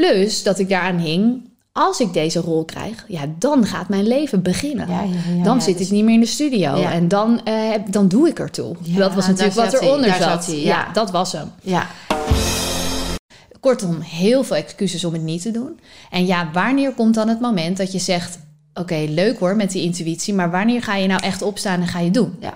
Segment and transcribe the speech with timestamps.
[0.00, 4.42] Plus dat ik daaraan hing, als ik deze rol krijg, ja, dan gaat mijn leven
[4.42, 4.88] beginnen.
[4.88, 7.74] Ja, ja, ja, dan zit dus- ik niet meer in de studio en dan, eh,
[7.90, 8.76] dan doe ik ertoe.
[8.80, 10.22] Dat was natuurlijk wat eronder zat.
[10.22, 10.88] zat hij, ja.
[10.92, 11.50] dat was hem.
[11.62, 11.86] Ja,
[13.60, 15.80] Kortom, heel veel excuses om het niet te doen.
[16.10, 18.38] En ja, wanneer komt dan het moment dat je zegt:
[18.74, 21.98] Oké, leuk hoor met die intuïtie, maar wanneer ga je nou echt opstaan en ga
[21.98, 22.36] je doen?
[22.40, 22.54] ja.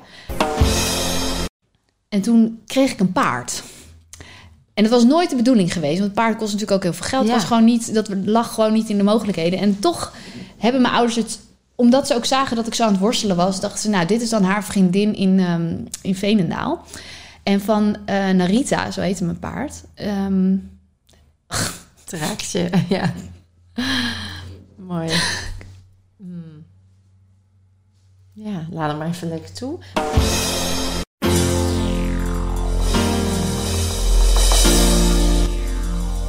[2.09, 3.63] En toen kreeg ik een paard.
[4.75, 7.07] En dat was nooit de bedoeling geweest, want het paard kost natuurlijk ook heel veel
[7.09, 7.27] geld.
[7.27, 7.31] Ja.
[7.33, 9.59] Het was gewoon niet, dat lag gewoon niet in de mogelijkheden.
[9.59, 10.13] En toch
[10.59, 11.41] hebben mijn ouders het,
[11.75, 14.23] omdat ze ook zagen dat ik zo aan het worstelen was, dachten ze: Nou, dit
[14.23, 16.85] is dan haar vriendin in, ehm, in Veenendaal.
[17.43, 19.85] En van eh, Narita, zo heette mijn paard.
[19.95, 20.57] ehm,
[22.05, 23.13] Het raakt je, ja.
[24.77, 25.09] Mooi.
[26.17, 26.65] Hmm.
[28.33, 29.79] Ja, laat hem maar even lekker toe.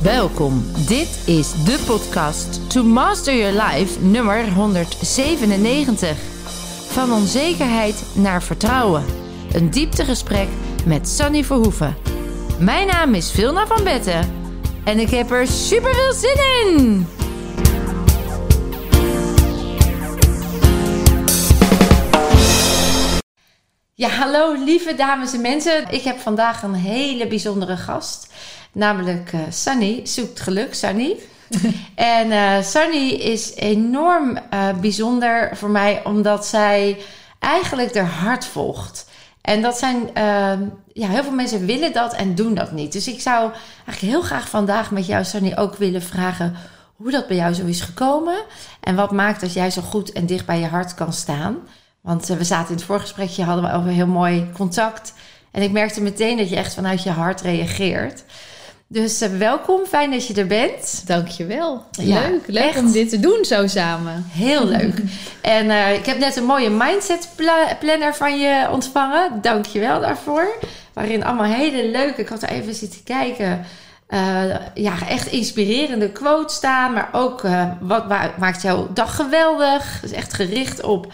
[0.05, 6.17] Welkom, dit is de podcast To Master Your Life nummer 197.
[6.87, 9.05] Van onzekerheid naar vertrouwen.
[9.53, 10.47] Een dieptegesprek
[10.85, 11.95] met Sunny Verhoeven.
[12.59, 14.33] Mijn naam is Vilna van Betten
[14.83, 17.07] en ik heb er super veel zin in.
[23.93, 25.85] Ja, hallo lieve dames en mensen.
[25.89, 28.33] Ik heb vandaag een hele bijzondere gast.
[28.75, 29.99] Namelijk eh Sunny.
[30.03, 31.15] Zoekt geluk, Sunny.
[31.95, 36.97] en eh Sunny is enorm eh, bijzonder voor mij omdat zij
[37.39, 39.09] eigenlijk haar hart volgt.
[39.41, 42.91] En dat zijn, ehm, ja, heel veel mensen willen dat en doen dat niet.
[42.91, 43.51] Dus ik zou
[43.85, 46.55] eigenlijk heel graag vandaag met jou, Sunny, ook willen vragen
[46.95, 48.35] hoe dat bij jou zo is gekomen.
[48.79, 51.57] En wat maakt dat jij zo goed en dicht bij je hart kan staan.
[52.01, 55.13] Want we zaten in het voorgesprekje, hadden we over heel mooi contact.
[55.51, 58.23] En ik merkte meteen dat je echt vanuit je hart reageert.
[58.87, 61.03] Dus eh, welkom, fijn dat je er bent.
[61.05, 61.83] Dankjewel.
[61.91, 62.77] Ja, leuk, leuk echt.
[62.79, 64.25] om dit te doen zo samen.
[64.31, 64.93] Heel leuk.
[65.41, 69.41] En eh, ik heb net een mooie mindset pla- planner van je ontvangen.
[69.41, 70.47] Dank je wel daarvoor.
[70.93, 73.65] Waarin allemaal hele leuke, ik had er even zitten kijken.
[74.07, 74.43] eh,
[74.73, 76.93] ja, echt inspirerende quotes staan.
[76.93, 77.41] Maar ook
[77.79, 79.99] wat ma- maakt jouw dag geweldig.
[80.01, 81.11] Dus echt gericht op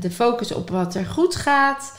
[0.00, 1.92] de focus op wat er goed gaat.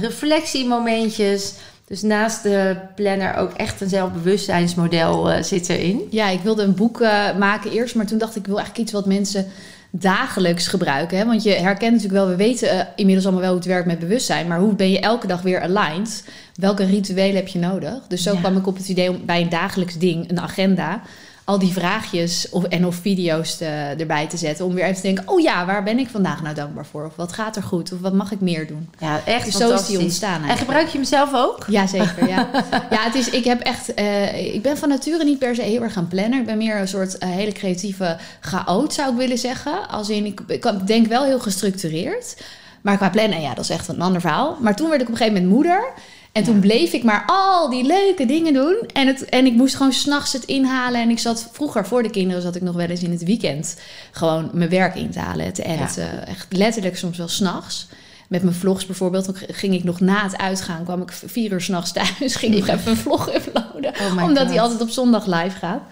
[0.00, 1.52] Reflectiemomentjes.
[1.88, 6.00] Dus naast de planner ook echt een zelfbewustzijnsmodel eh, zit erin.
[6.10, 8.84] Ja, ik wilde een boek eh, maken eerst, maar toen dacht ik, ik wil eigenlijk
[8.86, 9.46] iets wat mensen
[9.90, 11.18] dagelijks gebruiken.
[11.18, 11.24] Hè?
[11.24, 13.98] Want je herkent natuurlijk wel, we weten eh, inmiddels allemaal wel hoe het werkt met
[13.98, 16.24] bewustzijn, maar hoe ben je elke dag weer aligned?
[16.54, 17.94] Welke rituelen heb je nodig?
[18.08, 18.38] Dus zo Ja.
[18.38, 21.00] kwam ik op het idee om bij een dagelijks ding, een agenda,
[21.48, 24.64] al die vraagjes of, en of video's te- erbij te zetten.
[24.64, 27.04] Om weer even te denken, oh ja, waar ben ik vandaag nou dankbaar voor?
[27.04, 27.92] Of wat gaat er goed?
[27.92, 28.88] Of wat mag ik meer doen?
[28.98, 31.64] Ja, echt Dus zo is die ontstaan En gebruik je hem zelf ook?
[31.68, 32.48] Jazeker, ja.
[32.90, 35.82] ja, het is, ik heb echt, eh, ik ben van nature niet per se heel
[35.82, 36.40] erg aan plannen.
[36.40, 39.88] Ik ben meer een soort eh, hele creatieve chaot, zou ik willen zeggen.
[39.88, 42.36] Als in, ik, ik denk wel heel gestructureerd.
[42.80, 44.56] Maar qua plannen, ja, dat is echt een ander verhaal.
[44.60, 45.92] Maar toen werd ik op een gegeven moment moeder.
[46.32, 48.76] En toen bleef ik maar al die leuke dingen doen.
[48.92, 51.00] En, het, en ik moest gewoon s'nachts het inhalen.
[51.00, 53.76] En ik zat vroeger, voor de kinderen, zat ik nog wel eens in het weekend...
[54.10, 56.26] gewoon mijn werk in te halen, te editen.
[56.26, 57.88] Echt letterlijk soms wel s'nachts.
[58.28, 59.30] Met mijn vlogs bijvoorbeeld.
[59.48, 62.36] Ging ik nog na het uitgaan, kwam ik vier uur s'nachts thuis.
[62.36, 63.92] Ging ik nog even een vlog uploaden.
[64.00, 64.48] Oh omdat God.
[64.48, 65.82] die altijd op zondag live gaat.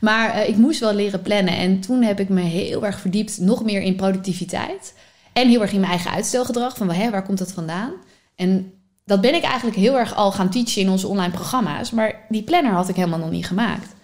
[0.00, 1.56] Maar eh, ik moest wel leren plannen.
[1.56, 4.94] En toen heb ik me heel erg verdiept, nog meer in productiviteit.
[5.32, 6.76] En heel erg in mijn eigen uitstelgedrag.
[6.76, 7.92] Van hè, waar komt dat vandaan?
[8.36, 8.72] En
[9.04, 11.90] dat ben ik eigenlijk heel erg al gaan teachen in onze online programma's.
[11.90, 13.94] Maar die planner had ik helemaal nog niet gemaakt.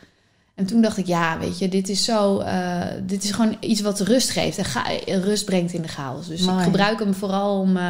[0.54, 2.38] En toen dacht ik, ja, weet je, dit is zo.
[2.38, 6.28] eh, dit is gewoon iets wat rust geeft en ga, rust brengt in de chaos.
[6.28, 6.58] Dus Mooi.
[6.58, 7.88] ik gebruik hem vooral om, eh,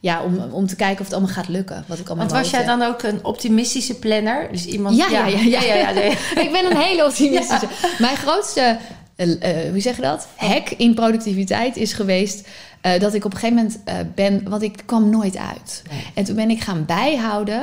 [0.00, 1.84] ja, om, om te kijken of het allemaal gaat lukken.
[1.86, 4.48] Wat ik allemaal Want was jij dan ook een optimistische planner?
[4.52, 4.96] Dus iemand...
[4.96, 5.62] Ja, ja, ja, ja.
[5.62, 5.90] ja,
[6.44, 7.68] ik ben een hele optimistische.
[7.98, 8.78] Mijn grootste,
[9.16, 9.26] eh,
[9.70, 10.28] hoe zeg je dat?
[10.36, 12.48] Hack in productiviteit is geweest.
[12.86, 15.82] Eh, dat ik op een gegeven moment eh, ben, want ik kwam nooit uit.
[15.90, 16.04] Nee.
[16.14, 17.62] En toen ben ik gaan bijhouden.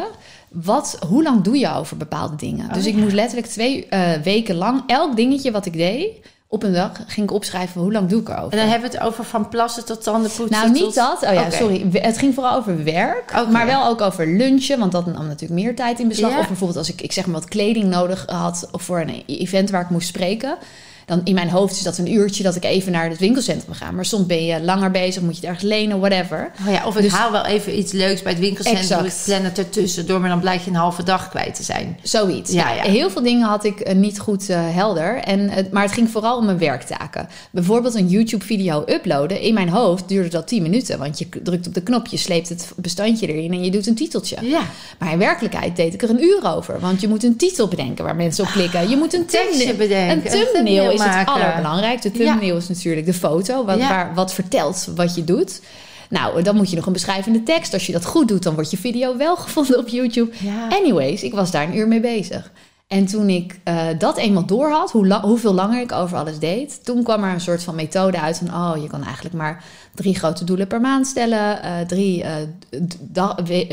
[0.49, 2.65] Wat, hoe lang doe je over bepaalde dingen?
[2.65, 2.99] Oh, dus ik ja.
[2.99, 6.09] moest letterlijk twee eh, weken lang elk dingetje wat ik deed,
[6.47, 8.51] op een dag ging ik opschrijven hoe lang doe ik erover.
[8.51, 10.57] En dan hebben we het over van plassen tot tandenpoetsen.
[10.59, 10.95] Nou, niet tot...
[10.95, 11.23] dat.
[11.23, 11.85] Oh ja, sorry.
[11.91, 13.47] Het ging vooral over werk.
[13.51, 14.79] Maar wel ook over lunchen.
[14.79, 16.31] Want dat nam natuurlijk meer tijd in beslag.
[16.31, 16.39] Ja.
[16.39, 18.67] Of bijvoorbeeld als ik, ik zeg maar wat kleding nodig had.
[18.71, 20.57] Of voor een event waar ik moest spreken.
[21.05, 23.91] Dan in mijn hoofd is dat een uurtje dat ik even naar het winkelcentrum ga.
[23.91, 26.51] Maar soms ben je langer bezig, moet je het ergens lenen, whatever.
[26.67, 29.05] Oh ja, of ik Dus- haal wel even iets leuks bij het winkelcentrum.
[29.05, 31.99] Ik plan het ertussen door, maar dan blijf je een halve dag kwijt te zijn.
[32.01, 32.51] Zoiets.
[32.51, 32.83] Ja, Nou, ja.
[32.83, 35.15] Heel veel dingen had ik eh, niet goed eh, helder.
[35.17, 37.27] En, maar het ging vooral om mijn werktaken.
[37.51, 39.39] Bijvoorbeeld een YouTube-video uploaden.
[39.39, 40.99] In mijn hoofd duurde dat 10 minuten.
[40.99, 43.95] Want je drukt op de knop, je sleept het bestandje erin en je doet een
[43.95, 44.37] titeltje.
[44.41, 44.61] Ja.
[44.99, 46.79] Maar in werkelijkheid deed ik er een uur over.
[46.79, 48.89] Want je moet een titel bedenken waar mensen op klikken.
[48.89, 52.11] Je moet een thumbnail bedenken, Een thumbnail het allerbelangrijkste.
[52.11, 53.65] De thumbnail is natuurlijk de foto.
[53.65, 53.89] Wat, Ja.
[53.89, 55.61] waar, wat vertelt wat je doet.
[56.09, 57.73] Nou, dan moet je nog een beschrijvende tekst.
[57.73, 60.31] Als je dat goed doet, dan wordt je video wel gevonden op YouTube.
[60.39, 60.67] Ja.
[60.69, 62.51] Anyways, ik was daar een uur mee bezig.
[62.87, 66.39] En toen ik eh, dat eenmaal door had, hoe la- hoeveel langer ik over alles
[66.39, 69.63] deed, toen kwam er een soort van methode uit van, oh, je kan eigenlijk maar
[69.95, 72.33] drie grote doelen per maand stellen, eh, drie, eh,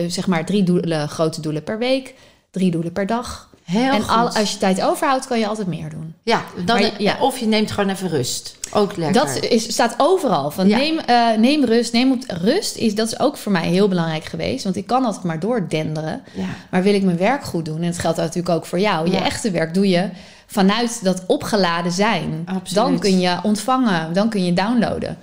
[0.08, 2.14] zeg maar drie doelen, grote doelen per week,
[2.50, 3.49] drie doelen per dag.
[3.70, 4.10] Heel en goed.
[4.16, 6.14] al, als je tijd overhoudt, kan je altijd meer doen.
[6.22, 7.16] Ja, dan, Maar ja.
[7.20, 8.56] of je neemt gewoon even rust.
[8.72, 9.24] Ook lekker.
[9.24, 10.50] Dat is, staat overal.
[10.50, 10.76] Van Ja.
[10.76, 12.76] neem, eh, neem rust, neem op rust.
[12.76, 14.64] Is, dat is ook voor mij heel belangrijk geweest.
[14.64, 16.22] Want ik kan altijd maar doordenderen.
[16.34, 16.44] ja.
[16.70, 17.76] Maar wil ik mijn werk goed doen?
[17.80, 19.10] En het geldt natuurlijk ook voor jou.
[19.10, 20.08] Je echte werk doe je
[20.46, 22.42] vanuit dat opgeladen zijn.
[22.46, 22.74] Absoluut.
[22.74, 25.16] Dan kun je ontvangen, dan kun je downloaden.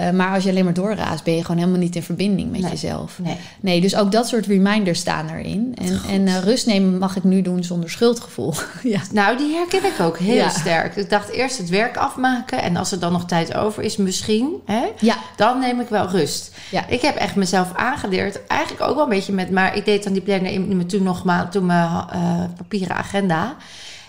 [0.00, 2.60] Eh, maar als je alleen maar doorraast, ben je gewoon helemaal niet in verbinding met
[2.60, 2.70] Nee.
[2.70, 3.18] jezelf.
[3.18, 3.36] Nee.
[3.60, 5.74] Nee, dus ook dat soort reminders staan erin.
[5.74, 8.54] En, en eh, rust nemen mag ik nu doen zonder schuldgevoel.
[8.82, 9.00] ja.
[9.12, 10.48] Nou, die herken ik ook heel Ja.
[10.48, 10.96] sterk.
[10.96, 12.62] Ik dacht eerst het werk afmaken.
[12.62, 14.48] En als er dan nog tijd over is, misschien.
[14.64, 15.16] Hè, Ja.
[15.36, 16.54] dan neem ik wel rust.
[16.70, 16.86] Ja.
[16.88, 18.46] Ik heb echt mezelf aangeleerd.
[18.46, 19.50] Eigenlijk ook wel een beetje met...
[19.50, 21.50] Maar ik deed dan die planner in toen nog maar...
[21.50, 23.56] Toen mijn eh, papieren agenda.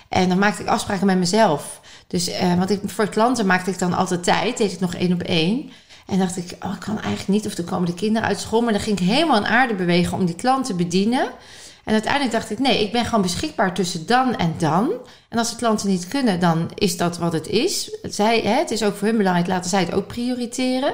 [0.10, 1.80] En dan maakte ik afspraken met mezelf.
[2.08, 4.58] Dus, eh, want ik, voor klanten maakte ik dan altijd tijd.
[4.58, 5.72] Deed ik nog één op één.
[6.08, 7.46] En dacht ik, oh, ik kan eigenlijk niet.
[7.46, 8.62] Of dan komen de kinderen uit school.
[8.62, 11.30] Maar dan ging ik helemaal aan aarde bewegen om die klant te bedienen.
[11.88, 14.92] En uiteindelijk dacht ik, nee, ik ben gewoon beschikbaar tussen dan en dan.
[15.30, 17.98] En als de klanten niet kunnen, dan is dat wat het is.
[18.02, 20.94] Zij, hè, het is ook voor hun belangrijk, laten zij het ook prioriteren.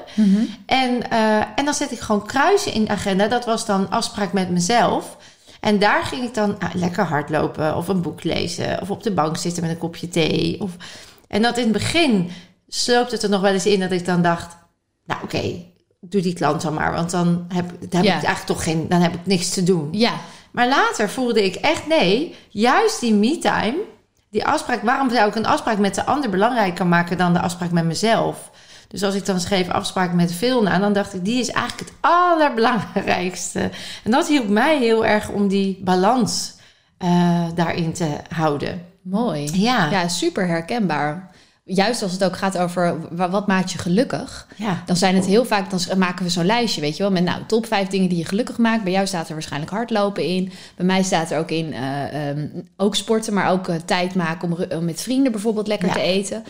[0.66, 3.27] En, eh, en dan zet ik gewoon kruisen in de agenda.
[3.27, 5.18] Dat was dan afspraak met mezelf.
[5.63, 8.81] En daar ging ik dan ah, lekker hardlopen of een boek lezen.
[8.81, 10.62] Of op de bank zitten met een kopje thee.
[10.62, 10.71] Of...
[11.27, 12.31] En dat in het begin
[12.68, 14.56] sloopt het er nog wel eens in dat ik dan dacht...
[15.06, 15.65] Nou oké,
[16.00, 16.94] doe die klant dan maar.
[16.94, 18.18] Want dan heb, dan heb Ja.
[18.18, 19.88] ik eigenlijk toch geen, dan heb ik niks te doen.
[19.92, 20.13] ja,
[20.51, 23.77] Maar later voelde ik echt nee, juist die me-time,
[24.30, 27.71] die afspraak, waarom zou ik een afspraak met de ander belangrijker maken dan de afspraak
[27.71, 28.51] met mezelf?
[28.94, 31.98] Dus als ik dan schreef afspraak met Vilna, dan dacht ik, die is eigenlijk het
[32.01, 33.69] allerbelangrijkste.
[34.04, 36.54] En dat hielp mij heel erg om die balans
[36.98, 38.81] eh, daarin te houden.
[39.01, 39.50] mooi.
[39.54, 40.07] Ja, ja.
[40.07, 41.31] Super herkenbaar.
[41.66, 44.48] Juist als het ook gaat over wa- wat maakt je gelukkig.
[44.86, 47.42] Dan zijn het heel vaak, dan maken we zo'n lijstje, weet je wel, met nou
[47.48, 48.84] top vijf dingen die je gelukkig maakt.
[48.84, 50.51] Bij jou staat er waarschijnlijk hardlopen in.
[50.75, 52.48] Bij mij staat er ook in eh, ehm,
[52.78, 55.94] ook sporten, maar ook eh, tijd maken om, met vrienden bijvoorbeeld lekker Ja.
[55.94, 56.44] te eten.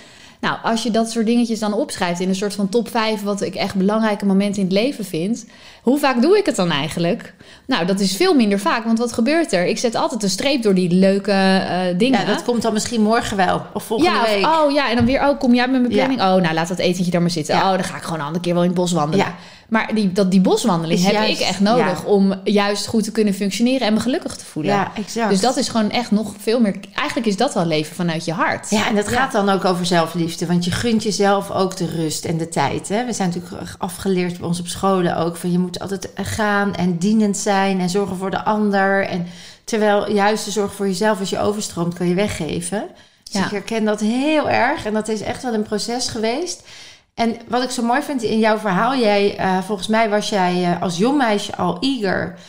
[0.44, 3.42] Nou, als je dat soort dingetjes dan opschrijft in een soort van top 5, wat
[3.42, 5.46] ik echt belangrijke momenten in het leven vind,
[5.82, 7.34] hoe vaak doe ik het dan eigenlijk?
[7.68, 9.66] Nou, dat is veel minder vaak, want wat gebeurt er?
[9.66, 12.20] Ik zet altijd een streep door die leuke eh, dingen.
[12.20, 14.46] Ja, dat komt dan misschien morgen wel, of volgende Ja, of- week.
[14.46, 15.98] oh ja, en dan weer, oh, kom jij met mijn Ja.
[16.06, 16.22] planning?
[16.22, 17.56] Oh, nou, laat dat etentje daar maar zitten.
[17.56, 17.62] Ja.
[17.62, 19.26] Oh, dan ga ik gewoon een andere keer wel in het bos wandelen.
[19.74, 22.08] Maar die, dat, die boswandeling Is heb juist- ik echt nodig ja.
[22.08, 24.74] om juist goed te kunnen functioneren en me gelukkig te voelen.
[24.74, 25.30] Ja, exact.
[25.30, 26.76] Dus dat is gewoon echt nog veel meer...
[26.94, 28.70] Eigenlijk is dat wel leven vanuit je hart.
[28.70, 30.46] Ja, en dat gaat dan ook over zelfliefde.
[30.46, 32.90] Want je gunt jezelf ook de rust en de tijd.
[32.90, 33.06] Hè?
[33.06, 35.36] We zijn natuurlijk afgeleerd bij ons op scholen ook...
[35.36, 37.80] van je moet altijd gaan en dienend zijn...
[37.80, 39.06] en zorgen voor de ander.
[39.06, 39.28] En
[39.64, 41.20] terwijl juist de zorg voor jezelf...
[41.20, 42.84] als je overstroomt, kan je weggeven.
[43.24, 43.46] Dus Ja.
[43.46, 44.86] ik herken dat heel erg.
[44.86, 46.64] En dat is echt wel een proces geweest.
[47.14, 48.96] En wat ik zo mooi vind in jouw verhaal...
[48.96, 52.40] Jij, eh, volgens mij was jij eh, als jong meisje al eager...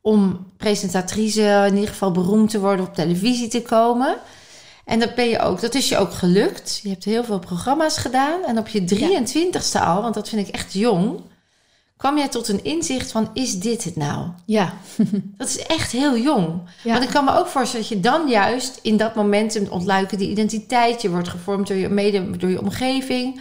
[0.00, 2.86] om presentatrice, in ieder geval beroemd te worden...
[2.86, 4.16] op televisie te komen...
[4.84, 6.80] En dat ben je ook, dat is je ook gelukt.
[6.82, 8.44] Je hebt heel veel programma's gedaan.
[8.44, 11.20] En op je 23ste al, want dat vind ik echt jong,
[11.96, 14.28] kwam jij tot een inzicht van: is dit het nou?
[14.46, 14.74] Ja.
[15.38, 16.60] Dat is echt heel jong.
[16.82, 16.92] Ja.
[16.92, 20.30] Want ik kan me ook voorstellen dat je dan juist in dat momentum ontluiken die
[20.30, 21.02] identiteit.
[21.02, 23.40] Je wordt gevormd door je, mede, door je omgeving.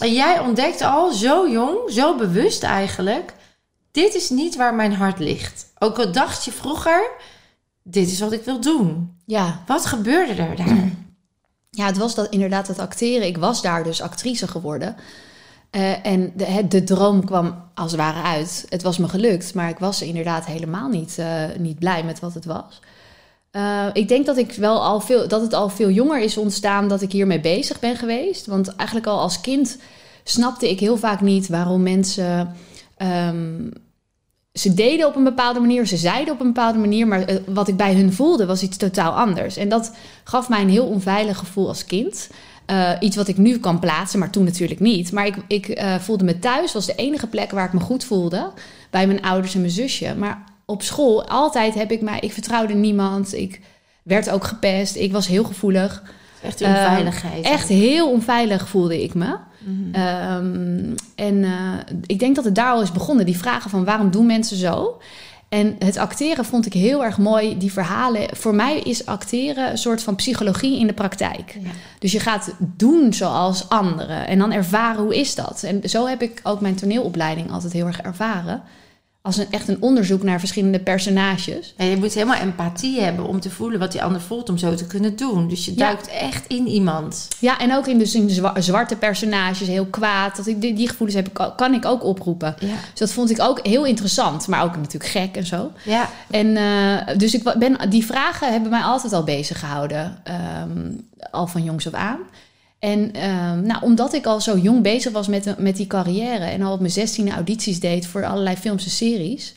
[0.00, 3.34] En jij ontdekt al zo jong, zo bewust eigenlijk:
[3.90, 5.72] dit is niet waar mijn hart ligt.
[5.78, 7.10] Ook al dacht je vroeger:
[7.82, 9.16] dit is wat ik wil doen.
[9.26, 9.62] Ja.
[9.66, 10.90] Wat gebeurde er daar?
[11.74, 13.26] Ja, het was dat, inderdaad het acteren.
[13.26, 14.96] Ik was daar dus actrice geworden.
[15.70, 18.66] Eh, en de, de droom kwam als het ware uit.
[18.68, 22.34] Het was me gelukt, maar ik was inderdaad helemaal niet, eh, niet blij met wat
[22.34, 22.80] het was.
[23.52, 26.88] Eh, ik denk dat, ik wel al veel, dat het al veel jonger is ontstaan
[26.88, 28.46] dat ik hiermee bezig ben geweest.
[28.46, 29.78] Want eigenlijk al als kind
[30.24, 32.54] snapte ik heel vaak niet waarom mensen.
[32.96, 33.70] ehm,
[34.52, 37.68] ze deden op een bepaalde manier, ze zeiden op een bepaalde manier, maar eh, wat
[37.68, 39.56] ik bij hun voelde was iets totaal anders.
[39.56, 39.92] En dat
[40.24, 42.30] gaf mij een heel onveilig gevoel als kind.
[42.66, 45.12] Eh, iets wat ik nu kan plaatsen, maar toen natuurlijk niet.
[45.12, 48.52] Maar ik, ik voelde me thuis, was de enige plek waar ik me goed voelde.
[48.90, 50.14] Bij mijn ouders en mijn zusje.
[50.18, 52.18] Maar op school, altijd heb ik mij...
[52.20, 53.34] Ik vertrouwde niemand.
[53.34, 53.60] Ik
[54.02, 54.96] werd ook gepest.
[54.96, 56.02] Ik was heel gevoelig.
[56.42, 57.44] Echt die onveiligheid.
[57.44, 59.36] Uh, echt heel onveilig voelde ik me.
[59.58, 60.94] Mm -hmm.
[61.14, 61.50] en uh,
[62.06, 63.26] ik denk dat het daar al is begonnen.
[63.26, 65.00] Die vragen van waarom doen mensen zo?
[65.48, 67.58] En het acteren vond ik heel erg mooi.
[67.58, 68.36] Die verhalen.
[68.36, 71.58] Voor mij is acteren een soort van psychologie in de praktijk.
[71.62, 71.70] Ja.
[71.98, 74.26] Dus je gaat doen zoals anderen.
[74.26, 75.62] En dan ervaren hoe is dat.
[75.62, 78.62] En zo heb ik ook mijn toneelopleiding altijd heel erg ervaren
[79.22, 81.74] als een, echt een onderzoek naar verschillende personages.
[81.76, 84.74] En je moet helemaal empathie hebben om te voelen wat die ander voelt om zo
[84.74, 85.48] te kunnen doen.
[85.48, 86.12] Dus je duikt ja.
[86.12, 87.28] echt in iemand.
[87.38, 90.36] Ja, en ook in, dus in zwarte personages, heel kwaad.
[90.36, 92.54] Dat ik, die, die gevoelens heb, kan ik ook oproepen.
[92.58, 92.66] Ja.
[92.90, 95.72] Dus dat vond ik ook heel interessant, maar ook natuurlijk gek en zo.
[95.84, 96.08] Ja.
[96.30, 100.22] En uh, dus ik ben, die vragen hebben mij altijd al bezig gehouden,
[100.62, 102.18] um, al van jongs af aan.
[102.82, 102.98] En
[103.30, 106.72] um, nou, omdat ik al zo jong bezig was met, met die carrière en al
[106.72, 109.54] op mijn zestiende audities deed voor allerlei films en series.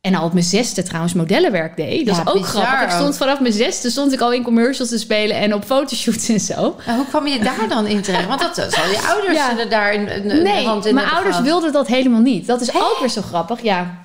[0.00, 2.06] En al op mijn zesde trouwens modellenwerk deed.
[2.06, 2.82] Dat Ja, is ook bizar grappig.
[2.82, 6.28] Ik stond vanaf mijn zesde stond ik al in commercials te spelen en op fotoshoots
[6.28, 6.76] en zo.
[6.86, 8.26] Hoe kwam je daar dan in terecht?
[8.26, 9.64] Want dat zal je ouders Ja.
[9.64, 11.48] daar een, een, Nee, hand in mijn ouders gehad.
[11.48, 12.46] wilden dat helemaal niet.
[12.46, 13.62] Dat is ook weer zo grappig.
[13.62, 14.02] Ja.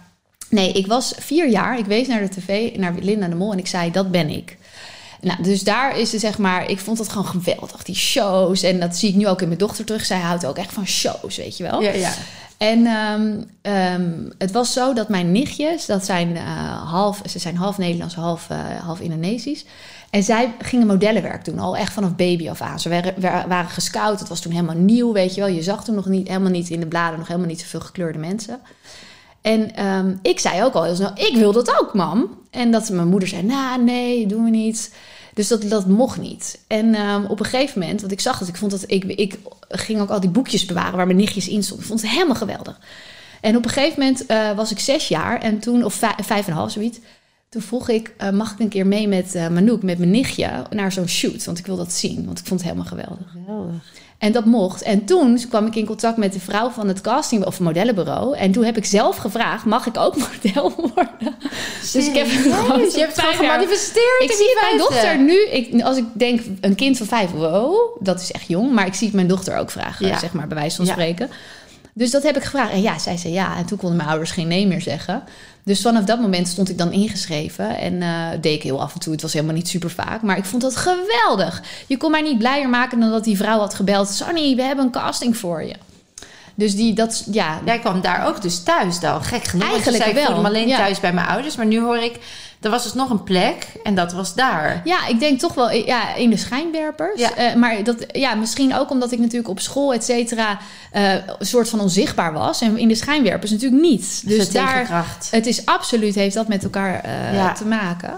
[0.50, 1.78] Nee, ik was vier jaar.
[1.78, 4.58] Ik wees naar de tv, naar Linda de Mol en ik zei, dat ben ik.
[5.22, 8.64] Nou, dus daar is het zeg maar, ik vond het gewoon geweldig, die shows.
[8.64, 10.06] En dat zie ik nu ook in mijn dochter terug.
[10.06, 11.82] Zij houdt ook echt van shows, weet je wel.
[11.82, 12.12] Ja, ja.
[12.58, 16.44] En ehm, ehm, het was zo dat mijn nichtjes, dat zijn eh,
[16.92, 19.66] half, ze zijn half Nederlands, half, eh, half Indonesisch.
[20.10, 22.80] En zij gingen modellenwerk doen, al echt vanaf baby af aan.
[22.80, 25.50] Ze waren, wa- waren gescout, het was toen helemaal nieuw, weet je wel.
[25.50, 28.20] Je zag toen nog niet, helemaal niet in de bladen, nog helemaal niet zoveel gekleurde
[28.20, 28.60] mensen.
[29.42, 32.38] En ehm, ik zei ook al heel snel, ik wil dat ook, mam.
[32.50, 34.94] En dat mijn moeder zei, nou, nee, doen we niet.
[35.34, 36.60] Dus dat, dat mocht niet.
[36.68, 39.40] En ehm, op een gegeven moment, want ik zag dat, ik vond dat, ik, ik
[39.70, 41.86] ging ook al die boekjes bewaren waar mijn nichtjes in stonden.
[41.86, 42.80] Ik vond het helemaal geweldig.
[43.42, 46.48] En op een gegeven moment eh, was ik zes jaar en toen, of vijf, en
[46.48, 47.00] een half, zoiets.
[47.50, 50.64] Toen vroeg ik, eh, mag ik een keer mee met eh Manouk, met mijn nichtje,
[50.70, 51.46] naar zo'n shoot?
[51.46, 53.36] Want ik wil dat zien, want ik vond het helemaal geweldig.
[54.20, 54.82] En dat mocht.
[54.82, 58.38] En toen kwam ik in contact met de vrouw van het casting of modellenbureau.
[58.38, 61.36] En toen heb ik zelf gevraagd: mag ik ook model worden?
[61.92, 64.22] Dus ik heb gewoon je hebt het gewoon gemanifesteerd.
[64.24, 68.22] Ik zie mijn dochter nu, ik, als ik denk een kind van vijf, wow, dat
[68.22, 68.72] is echt jong.
[68.72, 70.20] Maar ik zie het mijn dochter ook vragen, Ja.
[70.20, 70.92] zeg maar, bij wijze van Ja.
[70.92, 71.30] spreken.
[72.00, 72.72] Dus dat heb ik gevraagd.
[72.72, 73.58] En ja, zij zei ja.
[73.58, 75.24] En toen konden mijn ouders geen nee meer zeggen.
[75.64, 77.78] Dus vanaf dat moment stond ik dan ingeschreven.
[77.78, 79.14] En eh, deed ik heel af en toe.
[79.14, 80.22] Het was helemaal niet super vaak.
[80.22, 81.62] Maar ik vond dat geweldig.
[81.88, 84.10] Je kon mij niet blijer maken dan dat die vrouw had gebeld.
[84.10, 85.76] Sonny, we hebben een casting voor je.
[86.56, 89.70] Dus die, dat, ja, Jij kwam daar ook dus thuis dan, gek genoeg.
[89.70, 90.78] Eigenlijk zei, ik wel, me alleen ja.
[90.78, 91.56] thuis bij mijn ouders.
[91.56, 92.20] Maar nu hoor ik,
[92.62, 94.82] er was dus nog een plek en dat was daar.
[94.84, 97.20] Ja, ik denk toch wel ja, in de schijnwerpers.
[97.20, 97.36] Ja.
[97.36, 100.58] Eh, maar dat, ja, misschien ook omdat ik natuurlijk op school, et cetera,
[100.92, 102.62] eh, een soort van onzichtbaar was.
[102.62, 104.22] En in de schijnwerpers natuurlijk niet.
[104.26, 105.28] Dus Dus daar, tegenkracht.
[105.32, 107.52] het is absoluut, heeft dat met elkaar eh, Ja.
[107.54, 108.18] te maken.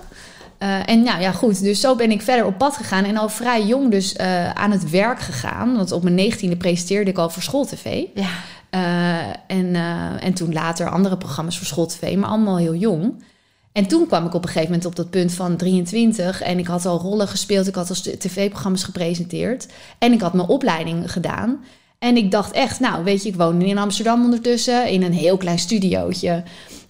[0.58, 1.62] Eh, en nou ja, goed.
[1.62, 3.04] Dus zo ben ik verder op pad gegaan.
[3.04, 5.76] En al vrij jong dus eh, aan het werk gegaan.
[5.76, 8.04] Want op mijn negentiende presenteerde ik al voor schooltv.
[8.14, 8.28] Ja.
[8.70, 9.18] Eh,
[9.48, 13.24] en, eh, en toen later andere programma's voor schooltv, maar allemaal heel jong.
[13.72, 16.68] En toen kwam ik op een gegeven moment op dat punt van 23 en ik
[16.68, 21.64] had al rollen gespeeld, ik had al tv-programma's gepresenteerd en ik had mijn opleiding gedaan.
[22.00, 25.38] En ik dacht echt, nou weet je, ik woonde in Amsterdam ondertussen in een heel
[25.38, 26.44] klein studiootje.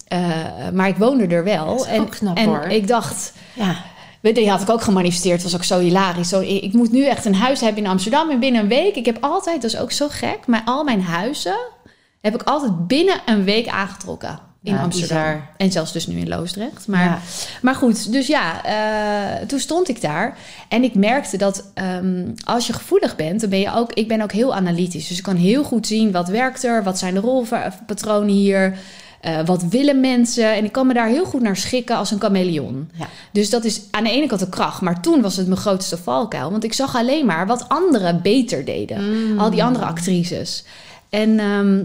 [0.07, 0.19] Eh,
[0.73, 1.65] maar ik woonde er wel.
[1.65, 2.63] Dat is en ook knap, en hoor.
[2.63, 3.83] ik dacht, Ja.
[4.21, 5.43] Weet je, die had ik ook gemanifesteerd.
[5.43, 6.29] was ook zo hilarisch.
[6.29, 8.29] Zo, ik ik moet nu echt een huis hebben in Amsterdam.
[8.29, 11.01] En binnen een week, ik heb altijd, dat is ook zo gek, maar al mijn
[11.01, 11.57] huizen
[12.21, 15.18] heb ik altijd binnen een week aangetrokken in Ja, Amsterdam.
[15.18, 15.48] bizar.
[15.58, 16.88] En zelfs dus nu in Loosdrecht.
[16.88, 17.20] Maar, Ja.
[17.62, 20.38] maar goed, dus ja, eh, toen stond ik daar.
[20.68, 23.94] En ik merkte dat ehm, als je gevoelig bent, dan ben je ook...
[23.94, 25.08] Ik ben ook heel analytisch.
[25.08, 26.84] Dus ik kan heel goed zien wat werkt er.
[26.84, 28.77] Wat zijn de rolpatronen hier?
[29.22, 30.53] eh, wat willen mensen?
[30.56, 32.89] En ik kan me daar heel goed naar schikken als een chameleon.
[32.94, 33.08] Ja.
[33.32, 34.82] Dus dat is aan de ene kant een kracht.
[34.82, 36.51] Maar toen was het mijn grootste valkuil.
[36.51, 39.00] Want ik zag alleen maar wat anderen beter deden.
[39.39, 40.63] Al die andere actrices.
[41.10, 41.84] En ehm,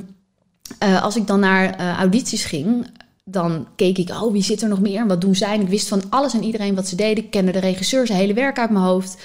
[0.79, 2.87] eh, als ik dan naar eh, audities ging...
[3.25, 5.01] dan keek ik, oh, wie zit er nog meer?
[5.01, 5.55] En wat doen zij?
[5.55, 7.25] En ik wist van alles en iedereen wat ze deden.
[7.25, 9.17] Ik kende de regisseur, zijn hele werk uit mijn hoofd.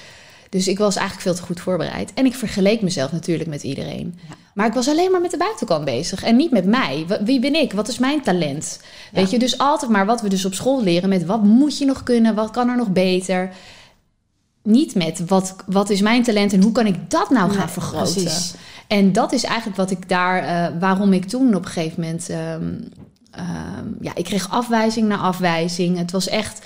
[0.51, 2.13] Dus ik was eigenlijk veel te goed voorbereid.
[2.13, 4.19] En ik vergeleek mezelf natuurlijk met iedereen.
[4.53, 6.23] Maar ik was alleen maar met de buitenkant bezig.
[6.23, 7.05] En niet met mij.
[7.23, 7.73] Wie ben ik?
[7.73, 8.81] Wat is mijn talent?
[9.11, 11.85] Weet je, dus altijd maar wat we dus op school leren met wat moet je
[11.85, 12.35] nog kunnen?
[12.35, 13.51] Wat kan er nog beter?
[14.63, 18.23] Niet met wat, wat is mijn talent en hoe kan ik dat nou gaan vergroten?
[18.23, 18.53] precies.
[18.91, 22.29] En dat is eigenlijk wat ik daar, eh, waarom ik toen op een gegeven moment,
[22.29, 22.73] ehm,
[23.31, 25.97] ehm, ja, ik kreeg afwijzing na afwijzing.
[25.97, 26.65] Het was echt,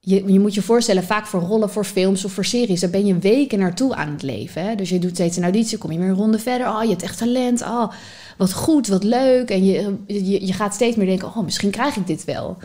[0.00, 3.06] je, je moet je voorstellen, vaak voor rollen, voor films of voor series, daar ben
[3.06, 4.64] je weken naartoe aan het leven.
[4.64, 4.74] Hè?
[4.74, 6.68] Dus je doet steeds een auditie, kom je weer een ronde verder.
[6.68, 7.62] Oh, je hebt echt talent.
[7.62, 7.92] Oh,
[8.36, 9.50] wat goed, wat leuk.
[9.50, 12.56] En je, je, je gaat steeds meer denken, oh, misschien krijg ik dit wel.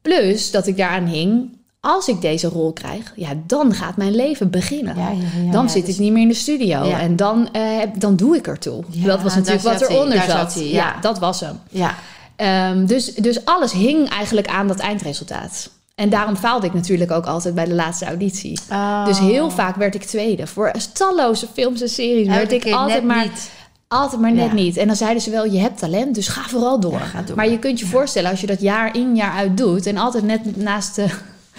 [0.00, 4.50] Plus dat ik daaraan hing, als ik deze rol krijg, ja, dan gaat mijn leven
[4.50, 4.96] beginnen.
[4.96, 6.82] Ja, ja, ja, dan zit dus- ik niet meer in de studio.
[6.82, 8.84] En dan, eh, dan doe ik ertoe.
[8.88, 10.30] Dat was natuurlijk wat eronder zat.
[10.30, 10.96] zat hij, ja.
[11.00, 11.58] dat was hem.
[11.70, 11.94] Ja,
[12.36, 15.70] Ehm, dus, dus alles hing eigenlijk aan dat eindresultaat.
[15.94, 18.58] En daarom faalde ik natuurlijk ook altijd bij de laatste auditie.
[18.70, 19.04] Oh.
[19.04, 20.46] Dus heel vaak werd ik tweede.
[20.46, 23.50] Voor talloze films en series werd ik altijd maar, niet.
[23.88, 24.52] altijd maar net Ja.
[24.52, 24.76] niet.
[24.76, 26.92] En dan zeiden ze wel, je hebt talent, dus ga vooral door.
[26.92, 27.36] Ja, ga door.
[27.36, 29.86] Maar je kunt je voorstellen, als je dat jaar in jaar uit doet...
[29.86, 31.06] en altijd net naast de...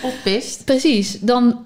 [0.04, 0.66] Oppist.
[0.66, 1.66] Precies, dan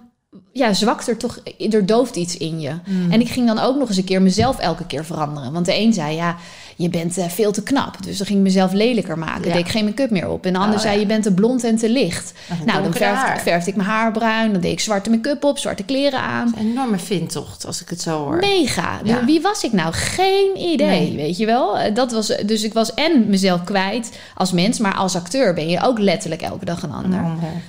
[0.51, 1.39] ja, zwakt er toch...
[1.69, 2.79] Er dooft iets in je.
[2.85, 3.11] Hmm.
[3.11, 5.53] En ik ging dan ook nog eens een keer mezelf elke keer veranderen.
[5.53, 6.37] Want de een zei, ja,
[6.79, 8.03] je bent eh, veel te knap.
[8.03, 9.47] Dus dan ging ik mezelf lelijker maken.
[9.47, 9.53] Ja.
[9.55, 10.45] Deed ik geen make-up meer op.
[10.45, 10.99] En de ander Oh, zei, ja.
[10.99, 12.33] je bent te blond en te licht.
[12.65, 14.51] Nou, dan verfde, verfde ik mijn haar bruin.
[14.51, 16.53] Dan deed ik zwarte make-up op, zwarte kleren aan.
[16.57, 18.35] Een enorme vindtocht, als ik het zo hoor.
[18.37, 18.99] Mega.
[19.03, 19.25] Ja.
[19.25, 19.93] Wie was ik nou?
[19.93, 21.15] Geen idee, Nee.
[21.15, 21.77] weet je wel.
[21.77, 25.69] Eh, Dat was, dus ik was en mezelf kwijt als mens, maar als acteur ben
[25.69, 27.21] je ook letterlijk elke dag een ander.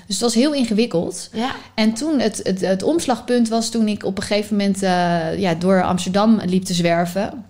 [0.06, 1.28] Dus het was heel ingewikkeld.
[1.32, 1.50] Ja.
[1.74, 5.54] En toen, het, het, het omslagpunt was toen ik op een gegeven moment eh, ja,
[5.54, 7.44] door Amsterdam liep te zwerven.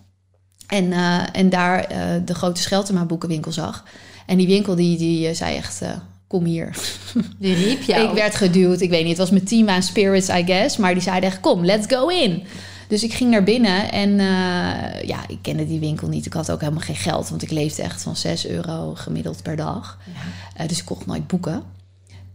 [0.68, 3.84] En, eh, en daar eh, de grote Scheltema boekenwinkel zag.
[4.26, 5.82] En die winkel die, die eh, zei echt,
[6.26, 6.76] kom hier.
[7.38, 8.08] Die riep jou.
[8.08, 10.76] Ik werd geduwd, ik weet niet, het was mijn team aan spirits, I guess.
[10.76, 12.42] Maar die zeiden echt, kom, let's go in.
[12.88, 14.10] Dus ik ging naar binnen en
[15.06, 16.26] ja, ik kende die winkel niet.
[16.26, 19.56] Ik had ook helemaal geen geld, want ik leefde echt van 6 euro gemiddeld per
[19.56, 19.98] dag.
[20.56, 20.66] Ja.
[20.66, 21.62] Dus ik kocht nooit boeken.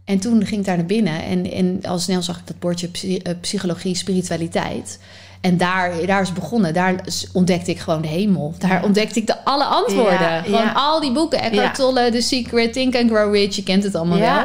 [0.04, 2.88] En toen ging ik daar naar binnen en, en al snel zag ik dat bordje
[2.88, 4.98] psy- psychologie, spiritualiteit.
[5.44, 6.74] En daar, daar is begonnen.
[6.74, 6.94] Daar
[7.32, 8.54] ontdekte ik gewoon de hemel.
[8.58, 10.20] Daar ontdekte ik de alle antwoorden.
[10.20, 10.72] Ja, gewoon ja.
[10.72, 11.40] al die boeken.
[11.40, 11.74] Eckhart.
[11.74, 13.56] Tolle, The Secret, Think and Grow Rich.
[13.56, 14.42] Je kent het allemaal wel.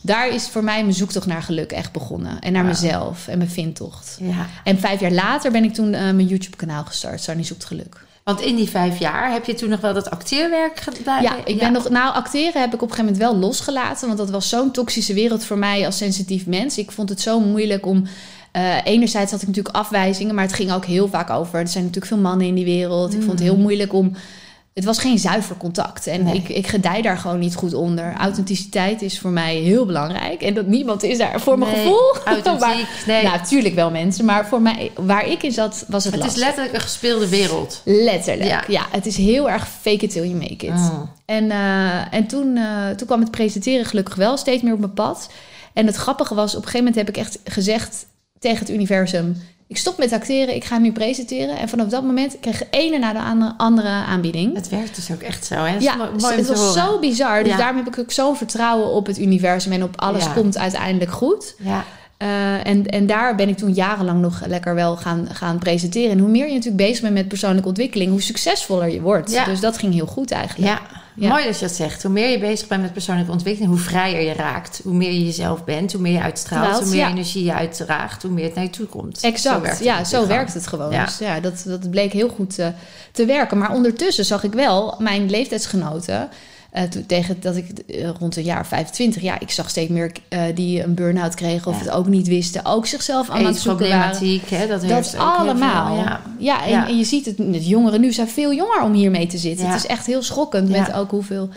[0.00, 2.40] Daar is voor mij mijn zoektocht naar geluk echt begonnen.
[2.40, 4.18] En naar mezelf en mijn vindtocht.
[4.64, 7.20] En vijf jaar later ben ik toen eh, mijn YouTube-kanaal gestart.
[7.20, 8.04] Sarni zoekt geluk.
[8.24, 11.22] Want in die vijf jaar heb je toen nog wel dat acteerwerk gedaan?
[11.22, 11.88] Ja, ik ben nog.
[11.88, 14.06] Nou, acteren heb ik op een gegeven moment wel losgelaten.
[14.06, 16.78] Want dat was zo'n toxische wereld voor mij als sensitief mens.
[16.78, 18.06] Ik vond het zo moeilijk om.
[18.56, 21.60] Eh, enerzijds had ik natuurlijk afwijzingen, maar het ging ook heel vaak over.
[21.60, 23.12] Er zijn natuurlijk veel mannen in die wereld.
[23.14, 24.12] Ik vond het heel moeilijk om.
[24.74, 26.06] Het was geen zuiver contact.
[26.06, 26.34] En Nee.
[26.34, 28.14] ik, ik gedij daar gewoon niet goed onder.
[28.14, 30.42] Authenticiteit is voor mij heel belangrijk.
[30.42, 32.14] En dat niemand is daar voor mijn gevoel.
[32.24, 33.22] authentiek, Maar- nee.
[33.22, 34.24] Nou, natuurlijk wel mensen.
[34.24, 37.80] Maar voor mij, waar ik in zat, was het, het is letterlijk een gespeelde wereld.
[37.84, 38.50] Letterlijk.
[38.50, 38.64] Ja.
[38.68, 38.86] Ja.
[38.90, 40.74] het is heel erg fake it till you make it.
[40.74, 41.10] Mm.
[41.24, 44.94] En, eh, en toen, eh, toen kwam het presenteren gelukkig wel steeds meer op mijn
[44.94, 45.28] pad.
[45.72, 48.06] En het grappige was, op een gegeven moment heb ik echt gezegd
[48.38, 49.36] tegen het universum...
[49.68, 51.58] ik stop met acteren, ik ga nu presenteren.
[51.58, 54.54] En vanaf dat moment kreeg ik de ene na de andere, andere aanbieding.
[54.54, 55.54] Het werkt dus ook echt zo.
[55.54, 55.72] Hè?
[55.72, 56.72] Dat Ja, mo- mooi om het was horen.
[56.82, 57.42] zo bizar.
[57.42, 57.58] Dus Ja.
[57.58, 59.72] daarom heb ik ook zo'n vertrouwen op het universum...
[59.72, 60.32] en op alles Ja.
[60.32, 61.54] komt uiteindelijk goed.
[61.58, 61.84] Ja.
[62.16, 66.10] Eh, en, en daar ben ik toen jarenlang nog lekker wel gaan, gaan presenteren.
[66.10, 68.10] En hoe meer je natuurlijk bezig bent met persoonlijke ontwikkeling...
[68.10, 69.30] hoe succesvoller je wordt.
[69.32, 69.44] Ja.
[69.44, 70.70] Dus dat ging heel goed eigenlijk.
[70.72, 70.80] Ja.
[71.16, 71.28] Ja.
[71.28, 72.02] mooi dat je dat zegt.
[72.02, 74.80] Hoe meer je bezig bent met persoonlijke ontwikkeling, hoe vrijer je raakt.
[74.84, 77.10] Hoe meer je jezelf bent, hoe meer je uitstraalt, Straalt, hoe meer ja.
[77.10, 79.20] energie je uitdraagt, hoe meer het naar je toe komt.
[79.20, 80.90] Exact, werkt het ja, zo werkt het gewoon.
[80.90, 81.04] Ja.
[81.04, 82.68] Dus ja, dat, dat bleek heel goed eh,
[83.12, 83.58] te werken.
[83.58, 86.28] Maar ondertussen zag ik wel mijn leeftijdsgenoten...
[86.76, 90.12] eh, toen- tegen dat ik eh, rond een jaar 25, ja, ik zag steeds meer
[90.28, 91.84] eh, die een burn-out kregen of Ja.
[91.84, 94.40] het ook niet wisten, ook zichzelf aan het zoeken waren.
[94.48, 95.94] Hè, dat, Dat allemaal.
[95.94, 96.64] veel, ja, ja.
[96.64, 96.88] en, Ja.
[96.88, 99.66] en je ziet het, de jongeren nu zijn veel jonger om hiermee te zitten.
[99.66, 99.72] Ja.
[99.72, 101.48] Het is echt heel schokkend met ook hoeveel,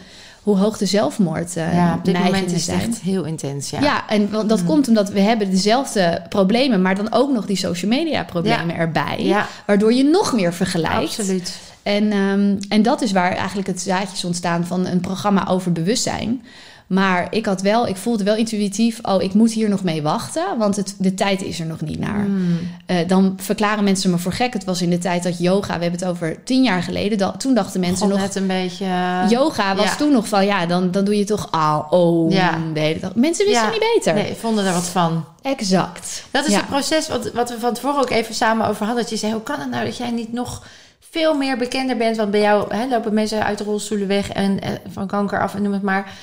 [0.44, 3.70] hoe hoog de zelfmoord eh ja, op dit moment is het echt heel intens.
[3.70, 3.80] Ja.
[3.82, 7.58] Ja, en want dat komt omdat we hebben dezelfde problemen, maar dan ook nog die
[7.58, 9.18] social media problemen erbij.
[9.20, 9.48] Ja.
[9.66, 10.98] Waardoor je nog meer vergelijkt.
[11.20, 11.58] absoluut.
[11.84, 15.72] En, ehm, en dat is waar eigenlijk het zaadje is ontstaan van een programma over
[15.72, 16.42] bewustzijn.
[16.90, 20.58] Maar ik had wel, ik voelde wel intuïtief, oh, ik moet hier nog mee wachten,
[20.58, 22.24] want het, de tijd is er nog niet naar.
[22.26, 22.60] Hmm.
[22.86, 24.54] Eh, dan verklaren mensen me voor gek.
[24.54, 27.40] Het was in de tijd dat yoga, we hebben het over tien jaar geleden, dat,
[27.40, 28.86] toen dachten mensen nog, net een beetje...
[28.86, 29.96] eh, yoga was ja.
[29.96, 32.58] toen nog van, ja, dan, dan doe je toch ah, oh, Ja.
[32.74, 33.16] de hele dag.
[33.16, 33.72] Mensen wisten Ja.
[33.72, 34.14] niet beter.
[34.14, 35.26] Nee, vonden er wat van.
[35.42, 36.24] Exact.
[36.32, 39.02] Dat is het proces wat, wat we van tevoren ook even samen over hadden.
[39.04, 40.64] Dat je zei, hoe kan het nou dat jij niet nog
[41.12, 42.18] veel meer bekender bent?
[42.18, 45.56] Want bij jou hè, lopen mensen uit de rolstoelen weg en eh, van kanker af
[45.56, 46.14] en noem het maar.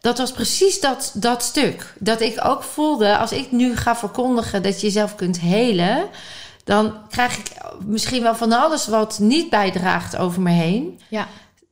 [0.00, 1.94] Dat was precies dat, dat stuk.
[1.98, 6.08] Dat ik ook voelde, als ik nu ga verkondigen dat je jezelf kunt helen...
[6.64, 7.50] dan krijg ik
[7.84, 11.00] misschien wel van alles wat niet bijdraagt over me heen.
[11.08, 11.26] Ja.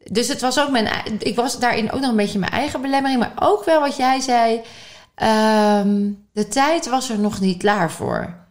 [0.04, 3.20] Dus het was ook mijn, ik was daarin ook nog een beetje mijn eigen belemmering,
[3.20, 4.60] maar ook wel wat jij zei.
[5.14, 8.45] ehm, de tijd was er nog niet klaar voor.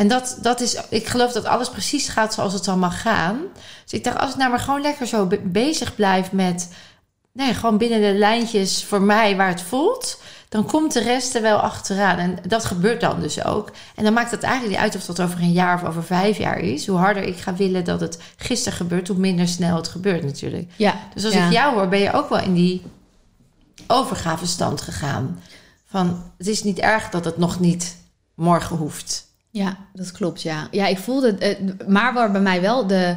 [0.00, 3.38] En dat, dat is, ik geloof dat alles precies gaat zoals het zal mag gaan.
[3.82, 6.68] Dus ik dacht, als ik nou maar gewoon lekker zo be- bezig blijf met
[7.32, 11.42] nee, gewoon binnen de lijntjes voor mij waar het voelt, dan komt de rest er
[11.42, 12.18] wel achteraan.
[12.18, 13.70] En dat gebeurt dan dus ook.
[13.94, 16.38] En dan maakt het eigenlijk niet uit of dat over een jaar of over vijf
[16.38, 16.86] jaar is.
[16.86, 20.70] Hoe harder ik ga willen dat het gisteren gebeurt, hoe minder snel het gebeurt natuurlijk.
[20.76, 20.94] Ja.
[21.14, 21.46] Dus als ja.
[21.46, 22.82] ik jou hoor, ben je ook wel in die
[23.86, 25.42] overgavestand gegaan.
[25.86, 27.96] Van het is niet erg dat het nog niet
[28.34, 29.28] morgen hoeft.
[29.50, 30.68] Ja, dat klopt, ja.
[30.70, 31.34] Ja, ik voelde...
[31.34, 31.56] eh,
[31.88, 33.16] maar waar bij mij wel de,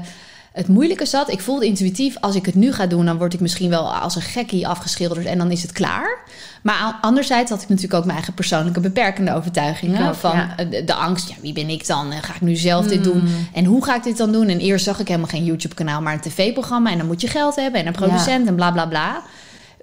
[0.53, 1.31] het moeilijke zat...
[1.31, 3.05] Ik voelde intuïtief, als ik het nu ga doen...
[3.05, 5.25] dan word ik misschien wel als een gekkie afgeschilderd...
[5.25, 6.19] en dan is het klaar.
[6.63, 10.07] Maar anderzijds had ik natuurlijk ook mijn eigen persoonlijke beperkende overtuigingen.
[10.07, 10.57] Ook, van ja.
[10.57, 12.11] eh, de, de angst, ja, wie ben ik dan?
[12.11, 13.23] En Ga ik nu zelf dit doen?
[13.53, 14.47] En hoe ga ik dit dan doen?
[14.47, 16.91] En eerst zag ik helemaal geen YouTube-kanaal, maar een tv-programma.
[16.91, 19.21] En dan moet je geld hebben en een producent en bla bla bla.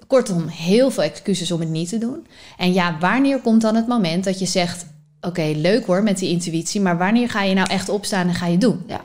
[0.07, 2.27] Kortom, heel veel excuses om het niet te doen.
[2.57, 4.85] En ja, wanneer komt dan het moment dat je zegt...
[5.21, 6.81] oké, leuk hoor met die intuïtie...
[6.81, 8.83] maar wanneer ga je nou echt opstaan en ga je doen?
[8.87, 9.01] Ja.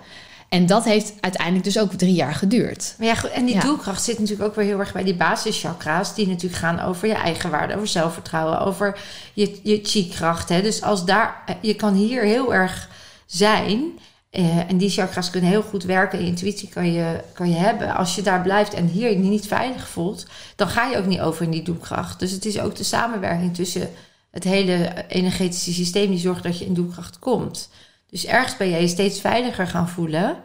[0.48, 2.94] En dat heeft uiteindelijk dus ook drie jaar geduurd.
[2.98, 3.60] Maar ja, goed, en die Ja.
[3.60, 7.14] doelkracht zit natuurlijk ook weer heel erg bij die basischakra's, die natuurlijk gaan over je
[7.14, 8.98] eigenwaarde, over zelfvertrouwen, over
[9.32, 10.48] je, je chi-kracht.
[10.48, 12.88] Dus als daar, je kan hier heel erg
[13.26, 13.84] zijn.
[14.30, 16.18] eh, en die chakra's kunnen heel goed werken.
[16.18, 17.94] En intuïtie kan je, kan je hebben.
[17.94, 20.26] Als je daar blijft en hier je niet veilig voelt,
[20.56, 22.18] dan ga je ook niet over in die doelkracht.
[22.18, 23.88] Dus het is ook de samenwerking tussen
[24.36, 27.68] het hele energetische systeem die zorgt dat je in doelkracht komt.
[28.10, 30.36] Dus ergens ben jij je steeds veiliger gaan voelen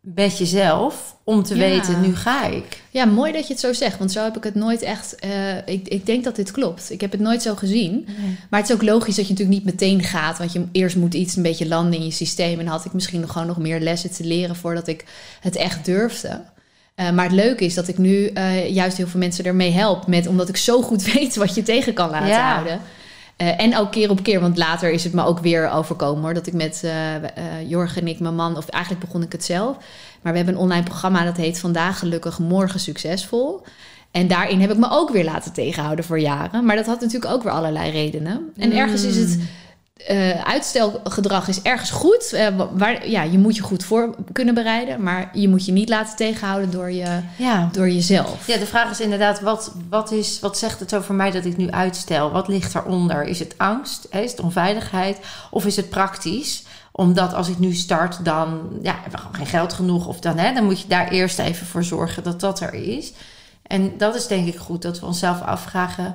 [0.00, 1.60] met jezelf om te Ja.
[1.60, 2.82] weten, nu ga ik.
[2.90, 5.14] Ja, mooi dat je het zo zegt, want zo heb ik het nooit echt.
[5.14, 6.90] eh, ik, ik denk dat dit klopt.
[6.92, 8.06] Ik heb het nooit zo gezien.
[8.50, 11.14] Maar het is ook logisch dat je natuurlijk niet meteen gaat, want je eerst moet
[11.14, 12.58] iets een beetje landen in je systeem.
[12.58, 15.04] En dan had ik misschien nog gewoon nog meer lessen te leren voordat ik
[15.40, 16.40] het echt durfde.
[16.94, 20.06] Eh, maar het leuke is dat ik nu eh, juist heel veel mensen ermee help,
[20.06, 22.52] met, omdat ik zo goed weet wat je tegen kan laten Ja.
[22.54, 22.80] houden.
[23.40, 26.34] Eh, en ook keer op keer, want later is het me ook weer overkomen hoor.
[26.34, 29.76] Dat ik met eh, Jorgen en ik, mijn man, of eigenlijk begon ik het zelf.
[30.22, 33.62] Maar we hebben een online programma dat heet Vandaag Gelukkig, Morgen Succesvol.
[34.10, 36.64] En daarin heb ik me ook weer laten tegenhouden voor jaren.
[36.64, 38.52] Maar dat had natuurlijk ook weer allerlei redenen.
[38.56, 39.38] En ergens is het
[40.06, 42.32] eh, uitstelgedrag is ergens goed.
[42.32, 45.02] Eh, wa- waar, ja, je moet je goed voor kunnen bereiden.
[45.02, 47.68] Maar je moet je niet laten tegenhouden door, je, Ja.
[47.72, 48.46] door jezelf.
[48.46, 51.56] Ja, de vraag is inderdaad, wat, wat, is, wat zegt het over mij dat ik
[51.56, 52.30] nu uitstel?
[52.30, 53.22] Wat ligt daaronder?
[53.24, 54.06] Is het angst?
[54.10, 55.18] Is het onveiligheid?
[55.50, 56.62] Of is het praktisch?
[56.92, 60.06] Omdat als ik nu start, dan ja, hebben we gewoon geen geld genoeg.
[60.06, 63.12] Of dan, hè, dan moet je daar eerst even voor zorgen dat dat er is.
[63.62, 66.14] En dat is denk ik goed, dat we onszelf afvragen...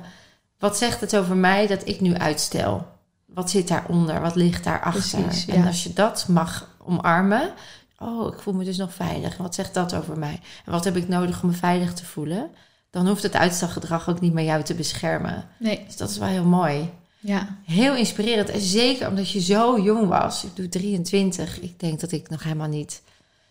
[0.58, 2.86] wat zegt het over mij dat ik nu uitstel?
[3.26, 4.20] Wat zit daaronder?
[4.20, 5.22] Wat ligt daarachter?
[5.22, 5.66] Precies, En ja.
[5.66, 7.52] als je dat mag omarmen...
[7.98, 9.36] oh, ik voel me dus nog veilig.
[9.36, 10.40] Wat zegt dat over mij?
[10.64, 12.50] En wat heb ik nodig om me veilig te voelen?
[12.90, 15.44] Dan hoeft het uitstelgedrag ook niet meer jou te beschermen.
[15.58, 16.90] Nee, Dus dat is wel heel mooi.
[17.20, 17.56] ja.
[17.64, 18.48] Heel inspirerend.
[18.50, 20.44] En zeker omdat je zo jong was.
[20.44, 21.60] Ik doe 23.
[21.60, 23.02] Ik denk dat ik nog helemaal niet...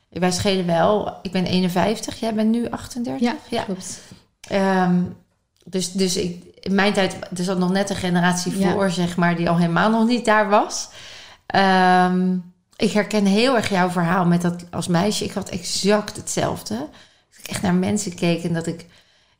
[0.09, 1.13] Wij schelen wel.
[1.21, 2.19] Ik ben 51.
[2.19, 3.39] Jij bent nu 38?
[3.49, 4.01] Ja, klopt.
[4.47, 5.01] Ehm,
[5.65, 8.71] dus dus ik, in mijn tijd, er zat nog net een generatie Ja.
[8.71, 10.87] voor, zeg maar, die al helemaal nog niet daar was.
[11.45, 12.37] Ehm,
[12.75, 15.23] ik herken heel erg jouw verhaal met dat als meisje.
[15.23, 16.75] Ik had exact hetzelfde.
[17.29, 18.85] Dat ik echt naar mensen keek en dat ik,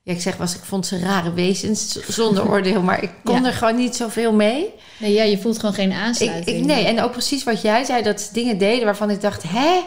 [0.03, 3.45] ja, ik zeg was, ik vond ze rare wezens zonder oordeel, maar ik kon Ja.
[3.47, 4.73] er gewoon niet zoveel mee.
[4.99, 6.57] Nee, ja, je voelt gewoon geen aansluiting.
[6.57, 9.43] ik, nee, en ook precies wat jij zei, dat ze dingen deden waarvan ik dacht,
[9.47, 9.81] hè,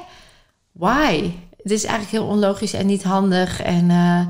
[0.73, 1.31] why?
[1.63, 3.63] Het is eigenlijk heel onlogisch en niet handig.
[3.63, 4.27] En, eh,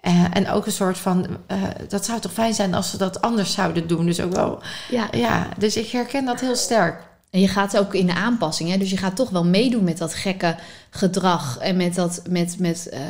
[0.00, 3.20] eh, en ook een soort van, eh, dat zou toch fijn zijn als ze dat
[3.20, 4.06] anders zouden doen.
[4.06, 7.08] Dus ook wel, Ja, ja, dus ik herken dat heel sterk.
[7.30, 8.76] En je gaat ook in de aanpassing, hè?
[8.76, 10.56] dus je gaat toch wel meedoen met dat gekke
[10.90, 13.00] gedrag en met dat, met, met, eh,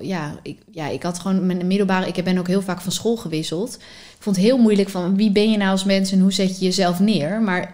[0.00, 3.16] ja, ik, ja, ik had gewoon mijn middelbare, ik ben ook heel vaak van school
[3.16, 3.74] gewisseld.
[3.74, 6.58] Ik vond het heel moeilijk van wie ben je nou als mens en hoe zet
[6.58, 7.70] je jezelf neer, maar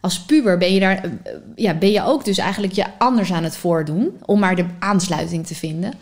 [0.00, 1.10] als puber ben je daar,
[1.54, 5.46] ja, ben je ook dus eigenlijk je anders aan het voordoen om maar de aansluiting
[5.46, 5.92] te vinden.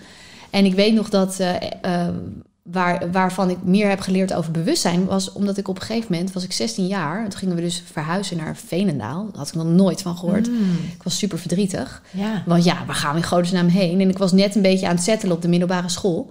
[0.55, 2.15] En ik weet nog dat eh, eh,
[2.63, 6.33] waar, waarvan ik meer heb geleerd over bewustzijn was omdat ik op een gegeven moment
[6.33, 7.23] was ik 16 jaar.
[7.23, 9.25] Toen gingen we dus verhuizen naar Veenendaal.
[9.25, 10.47] Daar had ik nog nooit van gehoord.
[10.95, 12.03] Ik was super verdrietig.
[12.11, 12.43] Ja.
[12.47, 14.01] Want ja, waar gaan we in godesnaam heen?
[14.01, 16.31] En ik was net een beetje aan het settelen op de middelbare school.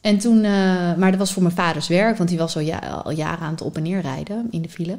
[0.00, 0.52] En toen, eh,
[0.94, 3.52] maar dat was voor mijn vaders werk, want die was al, ja, al jaren aan
[3.52, 4.98] het op en neer rijden in de file.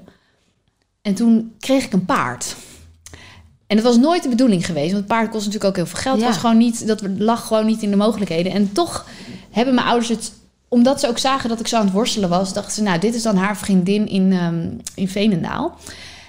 [1.02, 2.56] En toen kreeg ik een paard.
[3.74, 6.00] En dat was nooit de bedoeling geweest, want het paard kost natuurlijk ook heel veel
[6.00, 6.20] geld.
[6.20, 6.26] Ja.
[6.26, 8.52] Het was gewoon niet, dat lag gewoon niet in de mogelijkheden.
[8.52, 9.06] En toch
[9.52, 10.32] hebben mijn ouders het,
[10.68, 13.16] omdat ze ook zagen dat ik zo aan het worstelen was, dachten ze, nou, dit
[13.16, 15.78] is dan haar vriendin in, ehm, in Veenendaal.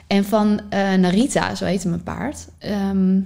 [0.06, 2.46] En van eh, Narita, zo heette mijn paard.
[2.58, 3.20] ehm,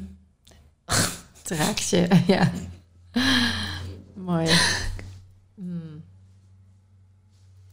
[1.43, 2.51] Het raakt je, ja.
[4.15, 4.47] Mooi.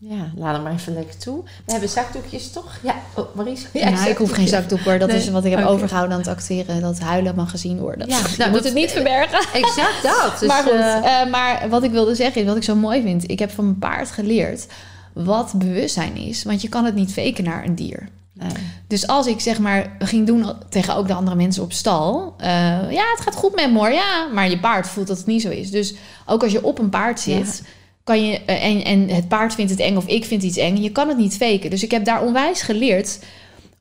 [0.10, 1.44] Ja, laat hem maar even lekker toe.
[1.66, 2.78] We hebben zakdoekjes, toch?
[2.84, 3.68] Ja, oh, Maries.
[3.74, 5.00] Ja, ik hoef geen zakdoek hoor.
[5.00, 5.18] Dat Nee.
[5.18, 6.82] is wat ik heb overgehouden aan het acteren.
[6.82, 8.08] Dat huilen mag gezien worden.
[8.08, 9.40] Ja, nou, moet dat- het niet verbergen.
[9.62, 10.40] Exact dat.
[10.40, 13.02] Dus, maar goed, eh, eh, maar wat ik wilde zeggen is, wat ik zo mooi
[13.02, 13.30] vind.
[13.32, 14.66] Ik heb van mijn paard geleerd
[15.14, 16.44] wat bewustzijn is.
[16.44, 18.08] Want je kan het niet faken naar een dier.
[18.34, 18.50] nee.
[18.88, 22.34] Dus als ik zeg maar ging doen tegen ook de andere mensen op stal.
[22.38, 22.48] eh,
[22.92, 23.92] ja, het gaat goed met me hoor.
[23.92, 25.72] Ja, maar je paard voelt dat het niet zo is.
[25.72, 25.94] Dus
[26.26, 27.62] ook als je op een paard zit.
[28.06, 30.76] Kan je, eh, en, en het paard vindt het eng of ik vind iets eng.
[30.78, 31.70] Je kan het niet faken.
[31.70, 33.20] Dus ik heb daar onwijs geleerd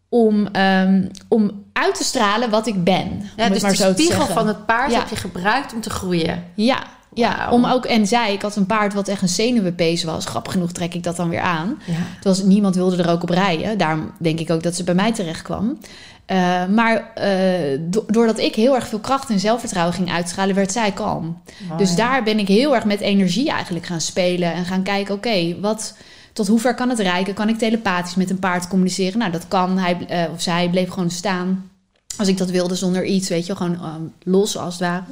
[0.09, 3.31] om, ehm, om uit te stralen wat ik ben.
[3.37, 4.99] Ja, dus maar de zo spiegel van het paard Ja.
[4.99, 6.45] heb je gebruikt om te groeien.
[6.55, 6.83] Ja,
[7.15, 10.27] ja om ook, en zij, ik had een paard wat echt een zenuwenpees was.
[10.27, 11.79] Grappig genoeg trek ik dat dan weer aan.
[11.87, 11.95] Ja.
[12.21, 13.79] Terwijl niemand wilde er ook op rijden.
[13.79, 15.79] Daarom denk ik ook dat ze bij mij terecht kwam.
[16.27, 20.73] Eh, maar eh, do- doordat ik heel erg veel kracht en zelfvertrouwen ging uitstralen, werd
[20.73, 21.43] zij kalm.
[21.77, 24.53] Dus daar ben ik heel erg met energie eigenlijk gaan spelen.
[24.53, 25.95] En gaan kijken, oké, wat
[26.33, 27.35] tot hoe ver kan het reiken?
[27.35, 29.19] Kan ik telepathisch met een paard communiceren?
[29.19, 29.79] Nou, dat kan.
[29.79, 31.71] Hij, eh, of zij bleef gewoon staan.
[32.19, 35.03] Als ik dat wilde zonder iets, weet je, gewoon ehm, los als het ware.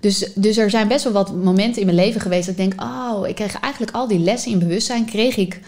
[0.00, 2.82] Dus, dus er zijn best wel wat momenten in mijn leven geweest dat ik denk,
[2.82, 5.60] oh, ik kreeg eigenlijk al die lessen in bewustzijn, kreeg ik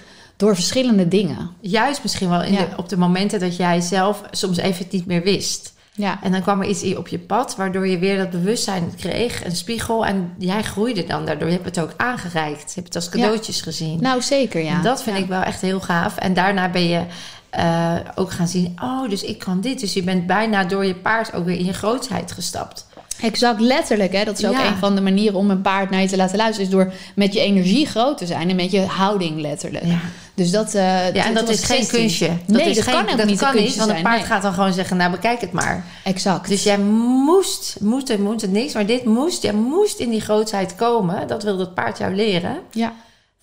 [0.42, 1.50] door verschillende dingen.
[1.60, 2.58] Juist misschien wel in Ja.
[2.58, 5.72] de, op de momenten dat jij zelf soms even het niet meer wist.
[5.94, 9.44] Ja, En dan kwam er iets op je pad, waardoor je weer dat bewustzijn kreeg,
[9.44, 10.06] een spiegel.
[10.06, 11.48] En jij groeide dan daardoor.
[11.48, 12.62] Je hebt het ook aangereikt.
[12.74, 14.00] Je hebt het als cadeautjes gezien.
[14.00, 14.74] nou zeker, ja.
[14.76, 15.22] En dat vind Ja.
[15.22, 16.16] ik wel echt heel gaaf.
[16.16, 17.02] En daarna ben je
[17.50, 19.80] eh, ook gaan zien, oh, dus ik kan dit.
[19.80, 22.86] Dus je bent bijna door je paard ook weer in je grootheid gestapt.
[23.22, 24.12] Exact, letterlijk.
[24.12, 24.24] Hè?
[24.24, 24.66] Dat is ook Ja.
[24.66, 26.66] een van de manieren om een paard naar je te laten luisteren.
[26.66, 29.84] Is door met je energie groot te zijn en met je houding letterlijk.
[29.84, 29.98] Ja.
[30.34, 31.98] Dus dat, eh, Ja, en dat is geen 16.
[32.00, 32.30] kunstje.
[32.46, 34.26] nee, is dat geen, kan ook dat niet kan niet, want een paard nee.
[34.26, 35.84] gaat dan gewoon zeggen, nou bekijk het maar.
[36.04, 36.48] Exact.
[36.48, 40.20] Dus jij moest, moest en moet het niks, maar dit moest, jij moest in die
[40.20, 41.28] grootheid komen.
[41.28, 42.56] Dat wil het paard jou leren.
[42.70, 42.92] ja,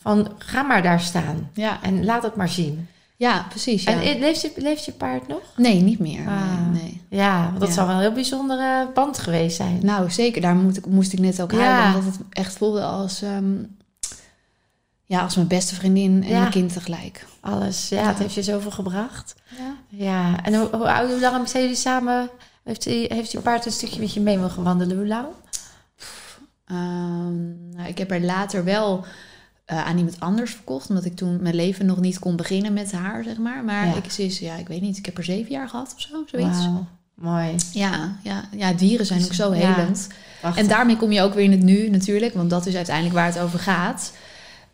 [0.02, 1.80] Van, ga maar daar staan ja.
[1.82, 2.88] en laat het maar zien.
[3.18, 3.84] ja, precies.
[3.84, 4.02] Ja.
[4.02, 5.42] En leeft je, leeft je paard nog?
[5.58, 6.28] nee, niet meer.
[6.28, 6.72] Ah.
[6.74, 7.02] Nee.
[7.10, 7.74] Ja, want dat Ja.
[7.74, 9.80] zal wel een heel bijzondere band geweest zijn.
[9.82, 10.42] Nou, zeker.
[10.42, 11.58] Daar moet ik, moest ik net ook Ja.
[11.58, 12.00] huilen.
[12.00, 13.54] Omdat het echt voelde als, ehm,
[15.10, 16.40] ja, als mijn beste vriendin en Ja.
[16.40, 17.26] mijn kind tegelijk.
[17.40, 19.36] Alles, ja, het heeft je zoveel gebracht.
[19.58, 19.76] Ja.
[19.88, 22.30] Ja, en hoe, hoe, oud- hoe lang zijn jullie samen?
[22.64, 24.98] Heeft, die, heeft je paard een stukje met je mee mogen wandelen?
[24.98, 25.26] Hoe lang?
[26.66, 29.06] Ehm, nou, ik heb er later wel
[29.66, 30.90] eh, aan iemand anders verkocht.
[30.90, 33.64] Omdat ik toen mijn leven nog niet kon beginnen met haar, zeg maar.
[33.64, 33.96] Maar Ja.
[33.96, 36.58] ik, is, ja, ik weet niet, ik heb er zeven jaar gehad of zo, zoiets.
[37.14, 37.56] Mooi.
[37.74, 39.74] Ja, ja, ja, dieren zijn ook zo Ja.
[39.74, 40.08] helend.
[40.56, 42.34] En daarmee kom je ook weer in het nu natuurlijk.
[42.34, 44.12] Want dat is uiteindelijk waar het over gaat.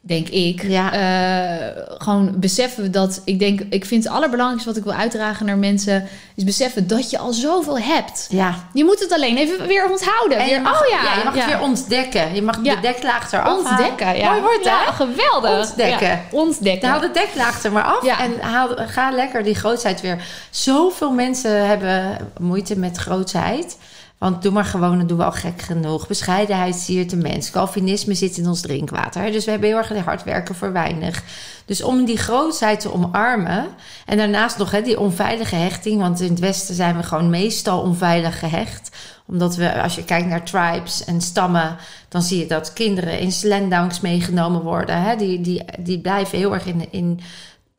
[0.07, 0.63] Denk ik.
[0.63, 0.93] Ja.
[0.93, 3.21] Eh, gewoon beseffen dat.
[3.23, 6.07] Ik denk, ik vind het allerbelangrijkste wat ik wil uitdragen naar mensen.
[6.35, 8.27] Is beseffen dat je al zoveel hebt.
[8.29, 10.37] Ja, Je moet het alleen even weer onthouden.
[10.37, 11.41] En Weer, mag, oh ja, je mag ja.
[11.41, 12.35] het weer ontdekken.
[12.35, 13.57] Je mag de deklaag eraf halen.
[13.57, 14.29] Ontdekken, ja.
[14.29, 14.93] Mooi woord, hè?
[14.93, 15.69] geweldig.
[15.69, 16.21] Ontdekken.
[16.31, 16.89] Ontdekken.
[16.89, 18.19] Haal de deklaag er maar af Ja.
[18.19, 20.23] en haal, ga lekker die grootheid weer.
[20.49, 23.77] Zoveel mensen hebben moeite met grootheid.
[24.25, 26.07] Want doe maar gewoon, doen we al gek genoeg.
[26.07, 27.51] Bescheidenheid siert de mens.
[27.51, 29.31] Calvinisme zit in ons drinkwater.
[29.31, 31.23] Dus we hebben heel erg hard werken voor weinig.
[31.65, 33.65] Dus om die grootheid te omarmen.
[34.05, 36.01] En daarnaast nog hè, die onveilige hechting.
[36.01, 38.95] Want in het Westen zijn we gewoon meestal onveilig gehecht.
[39.27, 41.77] Omdat we, als je kijkt naar tribes en stammen.
[42.09, 45.01] dan zie je dat kinderen in slendangs meegenomen worden.
[45.01, 45.15] Hè.
[45.15, 46.87] Die, die, die blijven heel erg in.
[46.91, 47.19] in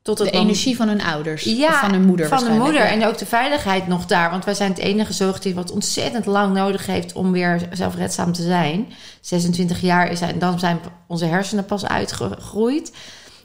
[0.06, 1.44] tot het de energie van hun ouders.
[1.44, 2.82] ja, of van hun moeder Van de moeder.
[2.82, 2.88] Ja.
[2.88, 4.30] En ook de veiligheid nog daar.
[4.30, 8.42] Want wij zijn het enige zoogdier wat ontzettend lang nodig heeft om weer zelfredzaam te
[8.42, 8.92] zijn.
[9.20, 12.92] 26 jaar is en dan zijn onze hersenen pas uitgegroeid.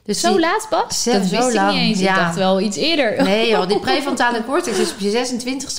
[0.03, 1.03] Dus Zo die- laat pas?
[1.03, 1.99] Dat zo wist ik lang, niet eens.
[1.99, 2.09] ja.
[2.13, 3.23] Ik dacht wel iets eerder.
[3.23, 5.11] Nee joh, die prefrontale cortex is op je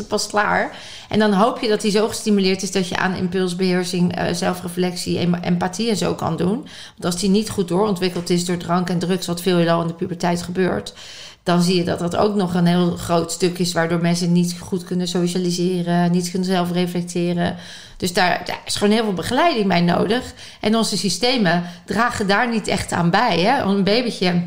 [0.02, 0.76] 26e pas klaar.
[1.08, 5.18] En dan hoop je dat die zo gestimuleerd is dat je aan impulsbeheersing, eh, zelfreflectie,
[5.18, 6.56] em- empathie en zo kan doen.
[6.96, 9.94] Want als die niet goed doorontwikkeld is door drank en drugs, wat veelal in de
[9.94, 10.94] puberteit gebeurt,
[11.42, 14.56] dan zie je dat dat ook nog een heel groot stuk is waardoor mensen niet
[14.60, 17.56] goed kunnen socialiseren, niet kunnen zelfreflecteren.
[17.96, 20.32] Dus daar, daar is gewoon heel veel begeleiding bij nodig.
[20.60, 23.40] En onze systemen dragen daar niet echt aan bij.
[23.40, 23.62] Hè?
[23.62, 24.42] Een babytje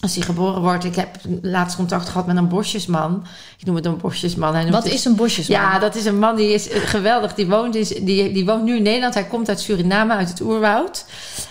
[0.00, 1.08] als hij geboren wordt, ik heb
[1.42, 3.24] laatst contact gehad met een bosjesman.
[3.58, 4.54] Ik noem het een bosjesman.
[4.54, 5.60] Hij Wat het- is een bosjesman?
[5.60, 7.34] Ja, dat is een man die is geweldig.
[7.34, 9.14] Die woont, is, die, die woont nu in Nederland.
[9.14, 11.04] Hij komt uit Suriname, uit het oerwoud.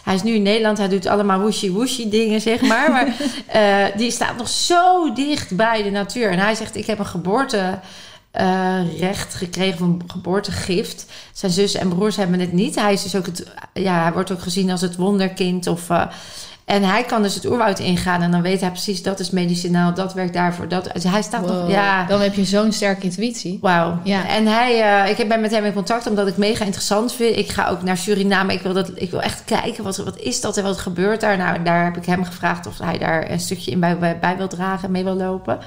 [0.03, 0.77] Hij is nu in Nederland.
[0.77, 2.91] Hij doet allemaal woeshi-woeshi dingen, zeg maar.
[2.91, 3.07] Maar
[3.47, 6.29] eh, die staat nog zo dicht bij de natuur.
[6.31, 7.79] En hij zegt, ik heb een geboorte...
[8.31, 11.05] eh, recht gekregen van geboortegift.
[11.33, 12.75] Zijn zus en broers hebben het niet.
[12.75, 15.89] Hij is dus ook het, ja, hij wordt ook gezien als het wonderkind of.
[15.89, 16.05] eh,
[16.67, 19.93] En hij kan dus het oerwoud ingaan en dan weet hij precies dat is medicinaal,
[19.93, 20.67] dat werkt daarvoor.
[20.67, 21.69] Dat, dus hij staat nog, Wow.
[21.69, 23.57] ja, Dan heb je zo'n sterke intuïtie.
[23.61, 23.99] Wauw.
[24.03, 24.27] Ja.
[24.27, 27.37] En hij, eh, ik ben met hem in contact omdat ik mega interessant vind.
[27.37, 28.53] Ik ga ook naar Suriname.
[28.53, 31.37] Ik wil, dat, ik wil echt kijken, wat, wat is dat en wat gebeurt daar?
[31.37, 34.37] Nou, daar heb ik hem gevraagd of hij daar een stukje in bij, bij, bij
[34.37, 35.59] wil dragen, mee wil lopen.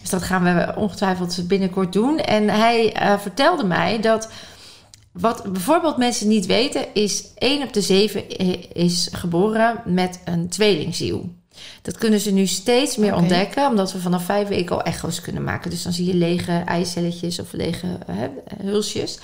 [0.00, 2.18] Dus dat gaan we ongetwijfeld binnenkort doen.
[2.18, 4.28] En hij eh, vertelde mij dat...
[5.20, 8.28] Wat bijvoorbeeld mensen niet weten, is 1 op de 7
[8.74, 11.32] is geboren met een tweelingziel.
[11.82, 15.44] Dat kunnen ze nu steeds meer ontdekken, omdat we vanaf vijf weken al echo's kunnen
[15.44, 15.70] maken.
[15.70, 18.16] Dus dan zie je lege eicelletjes of lege eh,
[18.62, 19.18] hulsjes.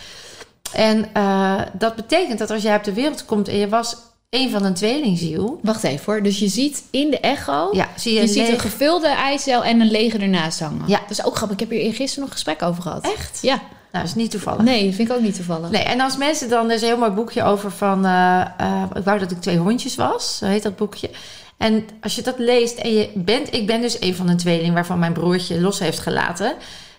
[0.73, 3.97] En eh, dat betekent dat als jij op de wereld komt en je was
[4.29, 6.23] een van een tweelingziel, Wacht even hoor.
[6.23, 7.69] Dus je ziet in de echo...
[7.73, 10.89] ja, zie je, Je een ziet een gevulde eicel en een lege ernaast hangen.
[10.89, 11.01] Ja.
[11.01, 11.61] Dat is ook grappig.
[11.61, 13.05] Ik heb hier gisteren nog een gesprek over gehad.
[13.05, 13.39] Echt?
[13.43, 13.63] Ja.
[13.93, 14.63] Nou, dat is niet toevallig.
[14.63, 15.71] Nee, dat vind ik ook niet toevallig.
[15.71, 18.83] Nee, en als mensen dan, er is een heel mooi boekje over van, eh, eh,
[18.95, 21.11] ik wou dat ik twee hondjes was, zo heet dat boekje.
[21.57, 24.75] En als je dat leest en je bent, ik ben dus een van de tweeling
[24.75, 26.55] waarvan mijn broertje los heeft gelaten.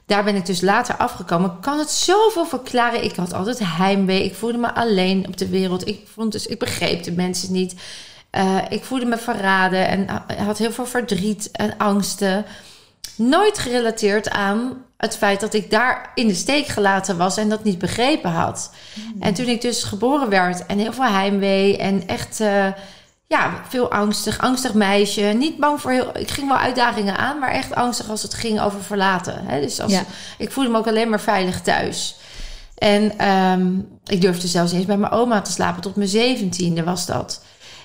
[0.05, 1.59] Daar ben ik dus later afgekomen.
[1.59, 3.03] Kan het zoveel verklaren?
[3.03, 4.23] Ik had altijd heimwee.
[4.23, 5.87] Ik voelde me alleen op de wereld.
[5.87, 7.75] Ik, vond dus, ik begreep de mensen niet.
[8.29, 12.45] Eh, ik voelde me verraden en had heel veel verdriet en angsten.
[13.15, 17.63] Nooit gerelateerd aan het feit dat ik daar in de steek gelaten was en dat
[17.63, 18.71] niet begrepen had.
[19.19, 22.67] En toen ik dus geboren werd en heel veel heimwee en echt eh,
[23.27, 25.21] ja, veel angstig, angstig meisje.
[25.21, 26.17] Niet bang voor heel.
[26.17, 29.45] Ik ging wel uitdagingen aan, maar echt angstig als het ging over verlaten.
[29.45, 29.61] Hè?
[29.61, 30.03] Dus als, Ja.
[30.37, 32.15] ik voelde me ook alleen maar veilig thuis.
[32.77, 35.81] En ehm, ik durfde zelfs eens bij mijn oma te slapen.
[35.81, 37.43] Tot mijn zeventiende was dat.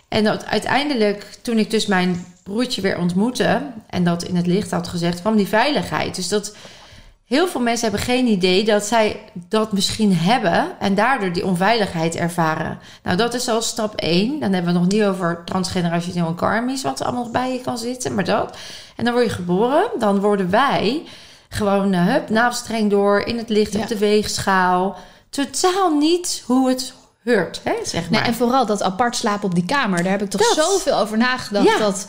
[0.08, 3.62] En dat uiteindelijk, toen ik dus mijn broertje weer ontmoette...
[3.86, 6.14] en dat in het licht had gezegd, kwam die veiligheid.
[6.16, 6.56] Dus dat
[7.24, 10.66] heel veel mensen hebben geen idee dat zij dat misschien hebben...
[10.78, 12.78] en daardoor die onveiligheid ervaren.
[13.02, 14.40] Nou, dat is al stap één.
[14.40, 16.82] Dan hebben we nog niet over transgenerationeel en karmisch...
[16.82, 18.56] wat er allemaal nog bij je kan zitten, maar dat.
[18.96, 19.90] En dan word je geboren.
[19.98, 21.02] Dan worden wij
[21.48, 23.20] gewoon, eh, hup, navelstreng door...
[23.20, 23.80] in het licht Ja.
[23.80, 24.96] op de weegschaal.
[25.30, 26.92] Totaal niet hoe het
[27.34, 28.28] hoort, hè, zeg Nee, maar.
[28.28, 30.02] en vooral dat apart slapen op die kamer.
[30.02, 30.64] Daar heb ik toch Dat.
[30.64, 31.66] zoveel over nagedacht.
[31.66, 31.78] Ja.
[31.78, 32.06] Dat,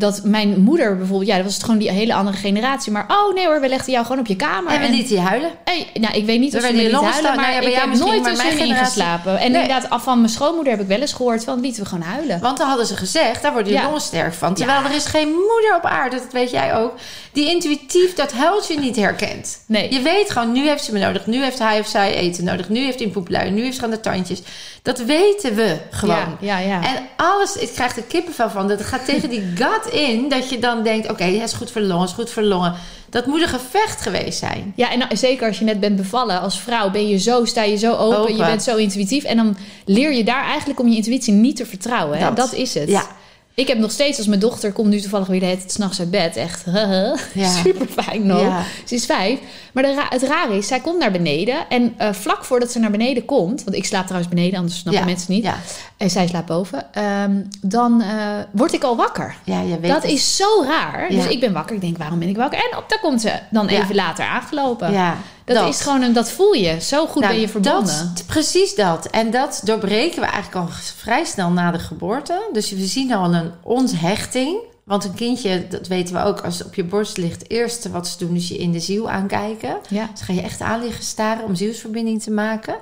[0.00, 1.28] dat mijn moeder bijvoorbeeld...
[1.30, 2.92] Ja, dat was het gewoon die hele andere generatie.
[2.92, 4.72] Maar oh nee hoor, we legden jou gewoon op je kamer.
[4.72, 5.50] en we lieten je huilen.
[5.64, 7.42] Hey, nou, ik weet niet We of ze me je liet longen huilen, staan.
[7.44, 9.38] maar Nou ik heb nooit maar mijn tussenin generatie- geslapen.
[9.38, 9.62] En Nee.
[9.62, 11.44] inderdaad, af van mijn schoonmoeder heb ik wel eens gehoord...
[11.44, 12.40] van lieten we gewoon huilen.
[12.40, 13.84] Want dan hadden ze gezegd, daar worden je Ja.
[13.84, 14.54] longen sterk van.
[14.54, 16.92] Terwijl er is geen moeder op aarde, dat weet jij ook...
[17.32, 19.58] die intuïtief dat huiltje niet herkent.
[19.66, 19.92] Nee.
[19.92, 21.26] Je weet gewoon, nu heeft ze me nodig.
[21.26, 22.68] Nu heeft hij of zij eten nodig.
[22.68, 23.50] Nu heeft hij een poeplui.
[23.50, 24.42] Nu heeft ze aan de tandjes.
[24.82, 26.36] Dat weten we gewoon.
[26.40, 26.82] Ja, ja, ja.
[26.84, 28.68] En alles, ik krijg er kippenvel van.
[28.68, 30.28] Dat gaat tegen die gut in.
[30.28, 32.48] Dat je dan denkt, oké, het is goed voor de longen, is goed voor de
[32.48, 32.74] longen.
[33.10, 34.72] Dat moet een gevecht geweest zijn.
[34.76, 37.62] Ja, en nou, zeker als je net bent bevallen als vrouw, ben je zo, sta
[37.62, 38.36] je zo open, Open.
[38.36, 39.24] je bent zo intuïtief.
[39.24, 42.18] En dan leer je daar eigenlijk om je intuïtie niet te vertrouwen.
[42.18, 42.24] Hè?
[42.24, 42.36] Dat.
[42.36, 42.52] Dat.
[42.52, 42.88] is het.
[42.88, 43.06] Ja.
[43.54, 46.10] Ik heb nog steeds, als mijn dochter komt nu toevallig weer de hele s'nachts uit
[46.10, 46.36] bed.
[46.36, 46.64] Echt
[47.34, 47.48] Ja.
[47.62, 48.40] super fijn nog.
[48.40, 48.62] Ja.
[48.84, 49.38] Ze is vijf.
[49.72, 51.54] Maar ra- het rare is, zij komt naar beneden.
[51.68, 55.02] En eh, vlak voordat ze naar beneden komt, want ik slaap trouwens beneden, anders snappen
[55.02, 55.08] Ja.
[55.08, 55.42] mensen niet.
[55.44, 55.56] Ja,
[55.96, 56.92] En zij slaapt boven.
[56.94, 58.08] ehm, dan eh,
[58.50, 59.34] word ik al wakker.
[59.44, 60.10] ja je weet Dat het.
[60.12, 61.08] is zo raar.
[61.08, 61.74] Dus ik ben wakker.
[61.74, 62.58] Ik denk, waarom ben ik wakker?
[62.70, 64.92] En op, daar komt ze dan even later aangelopen.
[64.92, 65.16] Ja,
[65.54, 66.80] Dat, is gewoon een, dat voel je.
[66.80, 68.12] Zo goed Nou, ben je verbonden.
[68.14, 69.06] Dat, precies dat.
[69.06, 72.48] En dat doorbreken we eigenlijk al vrij snel na de geboorte.
[72.52, 74.56] Dus we zien al een onthechting.
[74.84, 77.90] Want een kindje, dat weten we ook, als het op je borst ligt, het eerste
[77.90, 79.76] wat ze doen is je in de ziel aankijken.
[79.88, 80.08] ja.
[80.12, 82.74] Dus ga je echt aan liggen staren om zielsverbinding te maken.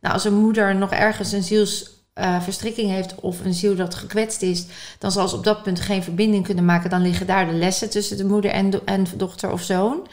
[0.00, 4.64] Nou, als een moeder nog ergens een zielsverstrikking heeft of een ziel dat gekwetst is,
[4.98, 6.90] dan zal ze op dat punt geen verbinding kunnen maken.
[6.90, 10.06] Dan liggen daar de lessen tussen de moeder en, do- en dochter of zoon.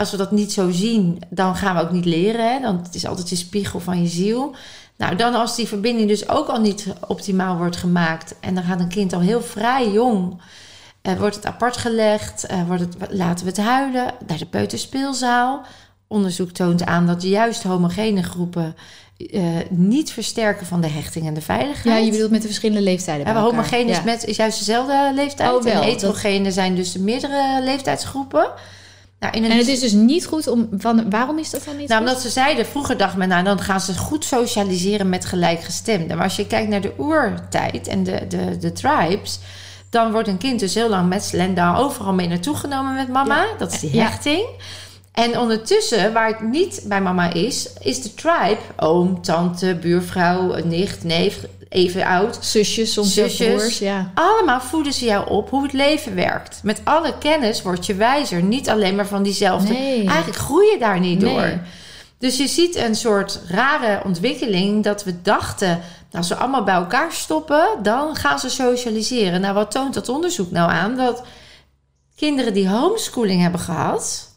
[0.00, 2.52] Als we dat niet zo zien, dan gaan we ook niet leren.
[2.52, 2.60] Hè?
[2.60, 4.54] Dan het is altijd je spiegel van je ziel.
[4.96, 8.80] Nou, dan als die verbinding dus ook al niet optimaal wordt gemaakt en dan gaat
[8.80, 10.40] een kind al heel vrij jong
[11.02, 12.46] eh, wordt het apart gelegd?
[12.46, 14.14] Eh, wordt het, laten we het huilen?
[14.26, 15.64] Naar de peuterspeelzaal.
[16.08, 18.76] Onderzoek toont aan dat juist homogene groepen
[19.16, 21.98] eh, niet versterken van de hechting en de veiligheid.
[21.98, 23.26] ja, je bedoelt met de verschillende leeftijden.
[23.26, 24.02] Ja, homogeen is, Ja.
[24.04, 25.52] met, is juist dezelfde leeftijd.
[25.52, 28.50] Oh, wel, en dat- heterogene zijn dus de meerdere leeftijdsgroepen.
[29.32, 30.68] Nou, En het is dus niet goed om...
[30.76, 32.10] Van, waarom is dat dan niet nou, goed?
[32.10, 36.16] omdat ze zeiden, vroeger dacht men, nou, dan gaan ze goed socialiseren met gelijkgestemden.
[36.16, 39.38] Maar als je kijkt naar de oertijd en de, de, de tribes,
[39.90, 43.46] dan wordt een kind dus heel lang met Slenda overal mee naartoe genomen met mama.
[43.58, 44.10] Dat is die Ja.
[45.14, 51.04] En ondertussen, waar het niet bij mama is, is de tribe, oom, tante, buurvrouw, nicht,
[51.04, 52.38] neef, even oud.
[52.40, 53.54] Zusjes, soms Zusjes.
[53.54, 53.78] broers.
[53.78, 54.10] Ja.
[54.14, 56.60] Allemaal voeden ze jou op hoe het leven werkt.
[56.62, 58.42] Met alle kennis word je wijzer.
[58.42, 59.72] Niet alleen maar van diezelfde.
[59.72, 60.06] Nee.
[60.08, 61.34] Eigenlijk groei je daar niet Nee.
[61.34, 61.58] door.
[62.18, 65.80] Dus je ziet een soort rare ontwikkeling dat we dachten
[66.12, 69.40] als ze allemaal bij elkaar stoppen, dan gaan ze socialiseren.
[69.40, 70.96] Nou, wat toont dat onderzoek nou aan?
[70.96, 71.22] Dat
[72.16, 74.32] kinderen die homeschooling hebben gehad,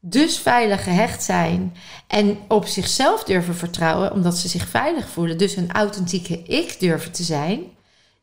[0.00, 5.56] dus veilig gehecht zijn en op zichzelf durven vertrouwen, omdat ze zich veilig voelen, dus
[5.56, 7.60] een authentieke ik durven te zijn,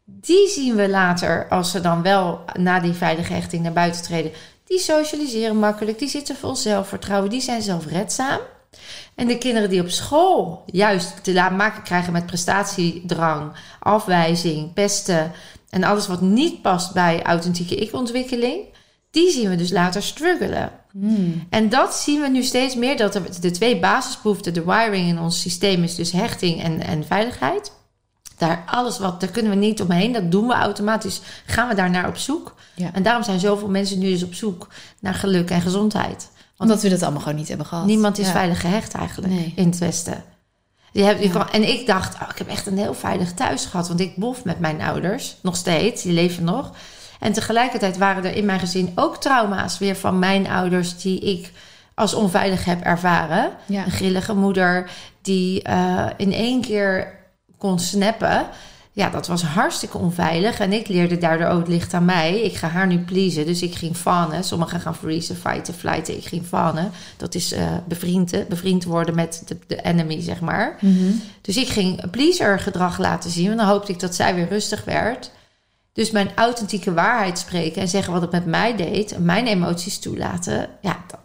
[0.06, 4.32] die zien we later, als ze dan wel na die veilige hechting naar buiten treden,
[4.66, 8.40] die socialiseren makkelijk, die zitten vol zelfvertrouwen, die zijn zelfredzaam.
[9.16, 15.32] En de kinderen die op school juist te maken krijgen met prestatiedrang, afwijzing, pesten
[15.70, 18.60] en alles wat niet past bij authentieke ik-ontwikkeling,
[19.18, 20.72] die zien we dus later struggelen.
[20.92, 21.46] Hmm.
[21.50, 25.20] En dat zien we nu steeds meer, dat er de twee basisbehoeften, de wiring in
[25.20, 27.72] ons systeem is dus hechting en, en veiligheid.
[28.38, 31.90] Daar alles wat, daar kunnen we niet omheen, dat doen we automatisch, gaan we daar
[31.90, 32.56] naar op zoek.
[32.76, 32.90] Ja.
[32.94, 34.68] En daarom zijn zoveel mensen nu dus op zoek
[35.00, 36.30] naar geluk en gezondheid.
[36.58, 37.86] Omdat we dat allemaal gewoon niet hebben gehad.
[37.86, 38.32] Niemand is Ja.
[38.32, 39.54] veilig gehecht eigenlijk Nee.
[39.56, 40.24] in het Westen.
[40.92, 41.32] Je hebt, je Ja.
[41.34, 43.88] kan, en ik dacht, oh, ik heb echt een heel veilig thuis gehad.
[43.88, 46.72] Want ik bof met mijn ouders, nog steeds, die leven nog.
[47.20, 50.98] En tegelijkertijd waren er in mijn gezin ook trauma's weer van mijn ouders...
[50.98, 51.52] die ik
[51.94, 53.52] als onveilig heb ervaren.
[53.66, 53.86] Ja.
[53.86, 54.90] Een grillige moeder
[55.22, 57.16] die eh, in één keer
[57.58, 58.46] kon snappen...
[58.98, 60.60] Ja, dat was hartstikke onveilig.
[60.60, 62.42] En ik leerde daardoor ook het ligt aan mij.
[62.42, 63.46] Ik ga haar nu pleasen.
[63.46, 64.44] Dus ik ging fanen.
[64.44, 66.18] Sommigen gaan freezen, fighten, flighten.
[66.18, 66.92] Ik ging fanen.
[67.18, 70.78] Dat is eh bevriend, bevriend worden met de, de enemy, zeg maar.
[70.82, 71.12] Mhm.
[71.42, 73.46] Dus ik ging pleaser gedrag laten zien.
[73.46, 75.32] Want dan hoopte ik dat zij weer rustig werd.
[75.98, 79.12] Dus mijn authentieke waarheid spreken en zeggen wat het met mij deed.
[79.12, 80.70] En mijn emoties toelaten.
[80.82, 81.20] Ja, dat,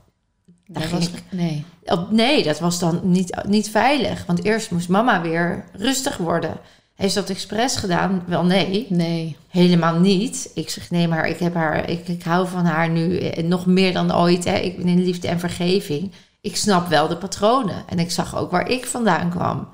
[0.66, 1.64] daar was, ik nee.
[2.10, 4.26] Nee, dat was dan niet, niet veilig.
[4.26, 6.56] Want eerst moest mama weer rustig worden.
[6.94, 8.24] Heeft ze dat expres gedaan?
[8.26, 9.36] Wel nee, Nee.
[9.48, 10.50] helemaal niet.
[10.54, 13.66] Ik zeg nee, maar ik, heb haar, ik, ik hou van haar nu eh, nog
[13.66, 14.44] meer dan ooit.
[14.44, 14.56] Hè.
[14.56, 16.12] Ik ben in liefde en vergeving.
[16.40, 17.84] Ik snap wel de patronen.
[17.88, 19.68] En ik zag ook waar ik vandaan kwam.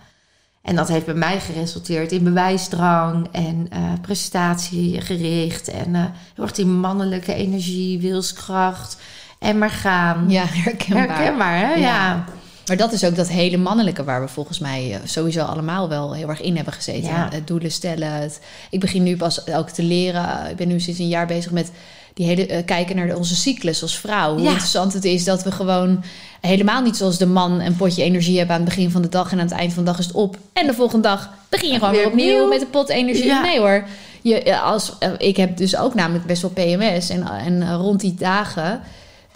[0.63, 5.69] En dat heeft bij mij geresulteerd in bewijsdrang en eh, prestatiegericht.
[5.69, 6.03] En eh,
[6.35, 8.97] heel erg die mannelijke energie, wilskracht.
[9.39, 10.31] En maar gaan.
[10.31, 11.09] Ja, herkenbaar.
[11.09, 11.75] Herkenbaar, hè?
[11.75, 11.77] Ja.
[11.77, 12.25] ja.
[12.67, 16.15] Maar dat is ook dat hele mannelijke waar we volgens mij eh, sowieso allemaal wel
[16.15, 17.11] heel erg in hebben gezeten.
[17.11, 17.29] Ja.
[17.31, 18.13] Het doelen stellen.
[18.13, 18.41] Het,
[18.71, 20.51] ik begin nu pas ook te leren.
[20.51, 21.71] Ik ben nu sinds een jaar bezig met
[22.19, 24.33] die hele eh, kijken naar onze cyclus als vrouw.
[24.33, 24.49] Hoe Ja.
[24.49, 26.05] interessant het is dat we gewoon
[26.41, 29.33] helemaal niet zoals de man een potje energie hebben aan het begin van de dag
[29.33, 30.37] en aan het eind van de dag is het op.
[30.53, 32.49] En de volgende dag begin je gewoon Weer opnieuw opnieuw.
[32.49, 33.25] met een pot energie.
[33.25, 33.41] Ja.
[33.43, 33.85] Nee hoor.
[34.23, 38.01] Je, eh, als, eh, ik heb dus ook namelijk best wel PMS en, en rond
[38.01, 38.81] die dagen.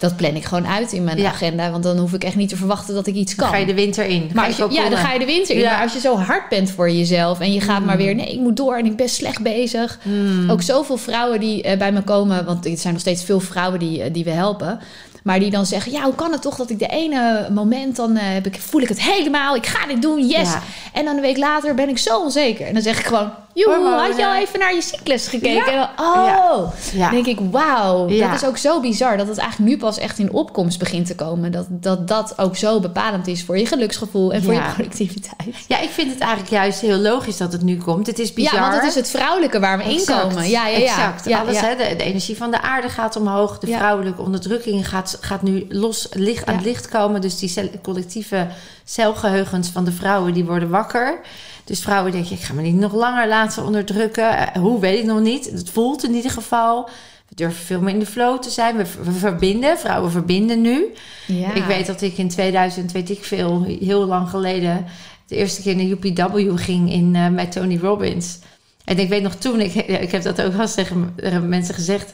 [0.03, 1.29] Dat plan ik gewoon uit in mijn Ja.
[1.29, 1.71] agenda.
[1.71, 3.45] Want dan hoef ik echt niet te verwachten dat ik iets kan.
[3.45, 4.29] Dan ga je de winter in.
[4.33, 5.61] Maar als je, ja, dan ga je de winter in.
[5.61, 5.71] Ja.
[5.71, 8.39] Maar als je zo hard bent voor jezelf en je gaat maar weer, nee, ik
[8.39, 9.99] moet door en ik ben slecht bezig.
[10.01, 10.49] Hmm.
[10.51, 13.79] Ook zoveel vrouwen die eh, bij me komen, want er zijn nog steeds veel vrouwen
[13.79, 14.79] die, eh, die we helpen.
[15.23, 18.17] Maar die dan zeggen, ja, hoe kan het toch dat ik de ene moment dan
[18.17, 20.51] eh, heb ik, voel ik het helemaal, ik ga dit doen, yes.
[20.51, 20.61] Ja.
[20.93, 22.65] En dan een week later ben ik zo onzeker.
[22.67, 23.99] En dan zeg ik gewoon, Hormonen.
[23.99, 25.73] had je al even naar je cyclus gekeken?
[25.73, 25.91] Ja.
[25.99, 27.09] Oh, Ja.
[27.09, 28.09] denk ik, wauw.
[28.09, 28.27] Ja.
[28.29, 31.15] Dat is ook zo bizar dat het eigenlijk nu pas echt in opkomst begint te
[31.15, 31.51] komen.
[31.51, 35.55] Dat dat, dat ook zo bepalend is voor je geluksgevoel en voor je productiviteit.
[35.67, 38.07] Ja, ik vind het eigenlijk juist heel logisch dat het nu komt.
[38.07, 38.53] Het is bizar.
[38.53, 40.49] Ja, want het is het vrouwelijke waar we Exact, inkomen.
[40.49, 40.83] Ja, ja, ja.
[40.83, 41.31] Exact.
[41.31, 41.59] Alles.
[41.59, 43.59] Hè, de, de energie van de aarde gaat omhoog.
[43.59, 47.21] De vrouwelijke onderdrukking gaat, gaat nu los licht, aan het licht komen.
[47.21, 48.47] Dus die collectieve
[48.83, 51.19] celgeheugens van de vrouwen die worden wakker.
[51.63, 54.37] Dus vrouwen denken, ik ga me niet nog langer laten onderdrukken.
[54.37, 55.45] Eh, hoe, weet ik nog niet.
[55.45, 56.89] Het voelt in ieder geval.
[57.29, 58.77] We durven veel meer in de flow te zijn.
[58.77, 59.77] We, we verbinden.
[59.77, 60.93] Vrouwen verbinden nu.
[61.27, 61.53] Ja.
[61.53, 64.85] Ik weet dat ik in 2000, weet ik veel, heel lang geleden...
[65.27, 68.39] de eerste keer naar UPW ging in, eh, met Tony Robbins.
[68.85, 71.15] En ik weet nog toen, ik, ik heb dat ook wel eens tegen
[71.49, 72.13] mensen gezegd...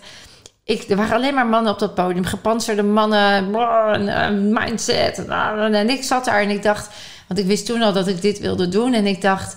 [0.64, 5.26] Ik, er waren alleen maar mannen op dat podium, gepantserde mannen, brrr, een mindset.
[5.28, 6.90] En, en ik zat daar en ik dacht,
[7.30, 8.94] want ik wist toen al dat ik dit wilde doen.
[8.94, 9.56] En ik dacht,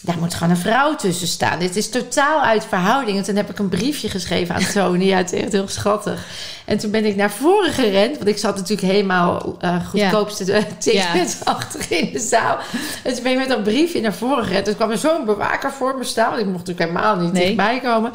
[0.00, 1.58] daar moet gewoon een vrouw tussen staan.
[1.58, 3.16] Dit is totaal uit verhouding.
[3.18, 5.04] En toen heb ik een briefje geschreven aan Tony.
[5.04, 6.26] Ja, het is echt heel schattig.
[6.64, 8.16] En toen ben ik naar voren gerend.
[8.16, 10.62] Want ik zat natuurlijk helemaal eh goedkoopste ja.
[10.78, 11.52] tickets ja.
[11.52, 12.58] achter in de zaal.
[13.02, 14.64] En toen ben ik met dat briefje naar voren gerend.
[14.64, 16.28] Toen kwam er zo'n bewaker voor me staan.
[16.28, 17.42] Want ik mocht natuurlijk helemaal niet nee.
[17.42, 18.12] dichtbij komen.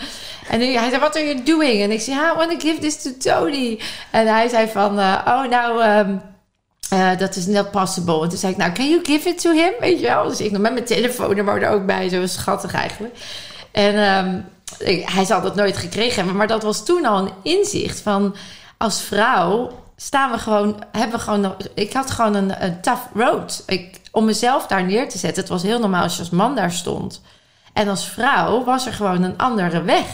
[0.49, 1.81] En hij zei, what are you doing?
[1.81, 3.79] En ik zei, I want to give this to Tony.
[4.11, 5.97] En hij zei van, uh, oh nou...
[5.99, 6.21] Um,
[6.93, 8.23] uh, dat is not possible.
[8.23, 9.71] En toen zei ik, nou, can you give it to him?
[9.79, 10.27] Weet je wel?
[10.27, 12.09] Dus ik nog met mijn telefoonnummer er ook bij.
[12.09, 13.15] Zo schattig eigenlijk.
[13.71, 14.45] En um,
[14.79, 16.35] ik, hij zal dat nooit gekregen hebben.
[16.35, 18.35] Maar dat was toen al een inzicht van...
[18.77, 20.83] als vrouw staan we gewoon...
[20.91, 21.55] hebben we gewoon...
[21.73, 23.63] Ik had gewoon een, een tough road.
[23.65, 25.41] Ik, om mezelf daar neer te zetten.
[25.41, 27.21] Het was heel normaal als je als man daar stond.
[27.73, 30.07] En als vrouw was er gewoon een andere weg.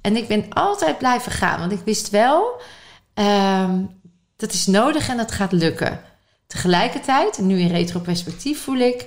[0.00, 1.58] En ik ben altijd blijven gaan.
[1.58, 2.60] Want ik wist wel...
[3.14, 4.02] Um,
[4.44, 6.00] dat is nodig en dat gaat lukken.
[6.46, 9.06] Tegelijkertijd, nu in retroperspectief voel ik...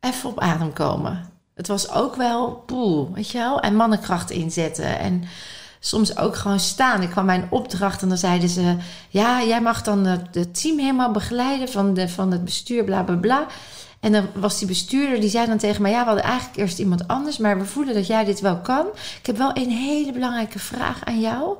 [0.00, 1.32] even op adem komen.
[1.54, 3.60] Het was ook wel poel, weet je wel?
[3.60, 4.98] En mannenkracht inzetten.
[4.98, 5.24] En
[5.80, 7.02] soms ook gewoon staan.
[7.02, 8.76] Ik kwam bij een opdracht en dan zeiden ze...
[9.08, 13.16] Ja, jij mag dan het team helemaal begeleiden van, de, van het bestuur, bla, bla,
[13.16, 13.46] bla.
[14.00, 15.90] En dan was die bestuurder, die zei dan tegen mij...
[15.90, 17.38] Ja, we hadden eigenlijk eerst iemand anders...
[17.38, 18.86] maar we voelen dat jij dit wel kan.
[19.20, 21.56] Ik heb wel een hele belangrijke vraag aan jou.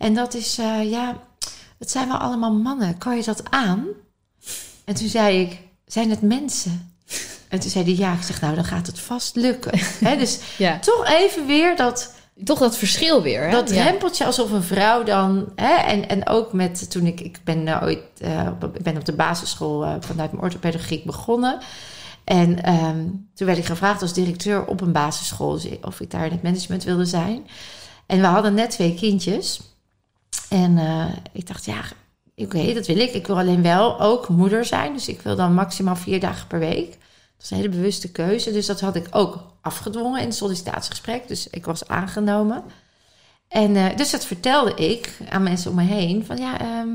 [0.00, 1.16] En dat is, uh, ja,
[1.78, 2.98] het zijn wel allemaal mannen.
[2.98, 3.84] Kan je dat aan?
[4.84, 6.94] En toen zei ik, zijn het mensen?
[7.48, 9.78] En toen zei hij, ja, ik zeg, nou, dan gaat het vast lukken.
[10.08, 10.78] He, dus Ja.
[10.78, 13.44] toch even weer dat, Toch dat verschil weer.
[13.44, 13.50] Hè?
[13.50, 13.84] dat Ja.
[13.84, 15.52] rempeltje alsof een vrouw dan...
[15.56, 19.04] Hè, en, en ook met, toen ik, ik ben eh, ooit, eh, ik ben op
[19.04, 21.58] de basisschool eh, vanuit mijn orthopedagogiek begonnen.
[22.24, 26.24] En ehm, toen werd ik gevraagd als directeur op een basisschool dus of ik daar
[26.26, 27.46] in het management wilde zijn.
[28.06, 29.60] En we hadden net twee kindjes.
[30.50, 31.82] En eh, ik dacht, ja,
[32.36, 33.12] oké, dat wil ik.
[33.12, 34.92] Ik wil alleen wel ook moeder zijn.
[34.92, 36.90] Dus ik wil dan maximaal vier dagen per week.
[36.90, 38.52] Dat is een hele bewuste keuze.
[38.52, 41.28] Dus dat had ik ook afgedwongen in het sollicitatiegesprek.
[41.28, 42.64] Dus ik was aangenomen.
[43.48, 46.24] En eh, dus dat vertelde ik aan mensen om me heen.
[46.24, 46.88] Van ja, ehm,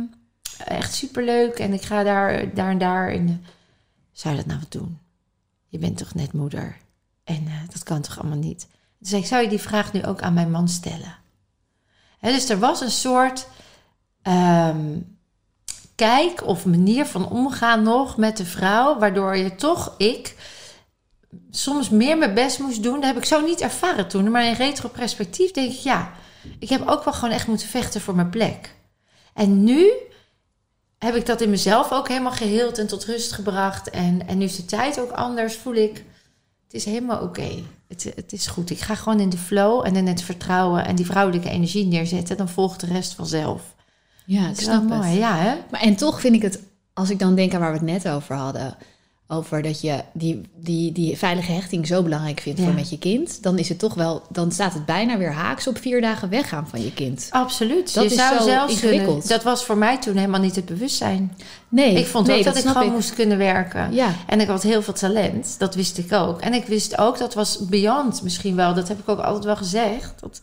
[0.58, 1.60] echt superleuk.
[1.60, 3.12] En ik ga daar, daar en daar.
[3.12, 3.46] in.
[4.12, 4.98] zou je dat nou wat doen?
[5.68, 6.78] Je bent toch net moeder?
[7.24, 8.68] En eh, dat kan toch allemaal niet?
[9.00, 11.24] Dus ik zou je die vraag nu ook aan mijn man stellen.
[12.32, 13.48] Dus er was een soort
[14.22, 15.00] ehm,
[15.96, 20.36] kijk of manier van omgaan nog met de vrouw, waardoor je toch, ik,
[21.50, 22.96] soms meer mijn best moest doen.
[22.96, 24.32] Dat heb ik zo niet ervaren toen.
[24.32, 26.12] Maar in retroperspectief denk ik, ja,
[26.60, 28.76] ik heb ook wel gewoon echt moeten vechten voor mijn plek.
[29.34, 29.92] En nu
[30.98, 33.90] heb ik dat in mezelf ook helemaal geheeld en tot rust gebracht.
[33.90, 36.04] En, en nu is de tijd ook anders, voel ik,
[36.64, 37.64] het is helemaal oké.
[37.88, 38.70] Het, het is goed.
[38.70, 42.38] Ik ga gewoon in de flow en in het vertrouwen en die vrouwelijke energie neerzetten.
[42.38, 43.76] Dan volgt de rest vanzelf.
[44.26, 45.00] Ja, ik snap het.
[45.00, 45.56] mooi, ja hè?
[45.72, 46.60] Maar en toch vind ik het,
[46.94, 48.78] als ik dan denk aan waar we het net over hadden,
[49.28, 52.66] over dat je die, die, die veilige hechting zo belangrijk vindt Ja.
[52.66, 55.68] voor met je kind, dan is het toch wel, dan staat het bijna weer haaks
[55.68, 57.28] op vier dagen weggaan van je kind.
[57.30, 57.94] Absoluut.
[57.94, 59.08] Dat je is zou zo zelfs ingewikkeld.
[59.10, 61.38] kunnen- dat was voor mij toen helemaal niet het bewustzijn.
[61.70, 63.94] Nee, ik vond nee, ook dat, ik gewoon moest kunnen werken.
[63.94, 66.42] Ja, En ik had heel veel talent, dat wist ik ook.
[66.42, 69.56] En ik wist ook, dat was beyond misschien wel, dat heb ik ook altijd wel
[69.56, 70.14] gezegd.
[70.20, 70.42] Dat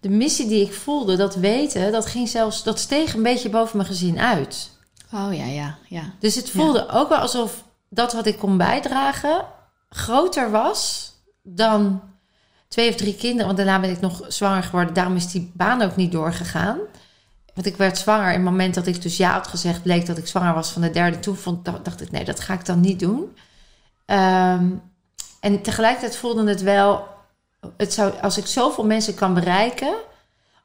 [0.00, 3.76] de missie die ik voelde, dat weten, dat ging zelfs, dat steeg een beetje boven
[3.76, 4.70] mijn gezin uit.
[5.14, 6.12] oh ja, ja, ja.
[6.20, 9.44] Dus het voelde ook wel alsof dat wat ik kon bijdragen
[9.90, 11.12] groter was
[11.42, 12.02] dan
[12.68, 13.46] twee of drie kinderen.
[13.46, 14.94] Want daarna ben ik nog zwanger geworden.
[14.94, 16.78] Daarom is die baan ook niet doorgegaan.
[17.54, 18.26] Want ik werd zwanger.
[18.26, 20.82] In het moment dat ik dus ja had gezegd, bleek dat ik zwanger was van
[20.82, 21.18] de derde.
[21.18, 23.36] Toen vond, dacht ik, nee, dat ga ik dan niet doen.
[24.04, 24.70] Ehm,
[25.40, 27.06] en tegelijkertijd voelde het wel,
[27.76, 29.94] het zou, als ik zoveel mensen kan bereiken,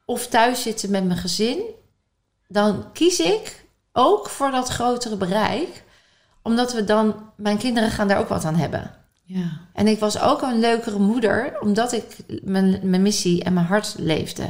[0.04, 1.62] of thuis zitten met mijn gezin,
[2.48, 5.83] dan kies ik ook voor dat grotere bereik
[6.44, 8.90] omdat we dan, mijn kinderen gaan daar ook wat aan hebben.
[9.24, 9.50] ja.
[9.74, 12.04] En ik was ook een leukere moeder, omdat ik
[12.42, 14.44] mijn, mijn missie en mijn hart leefde.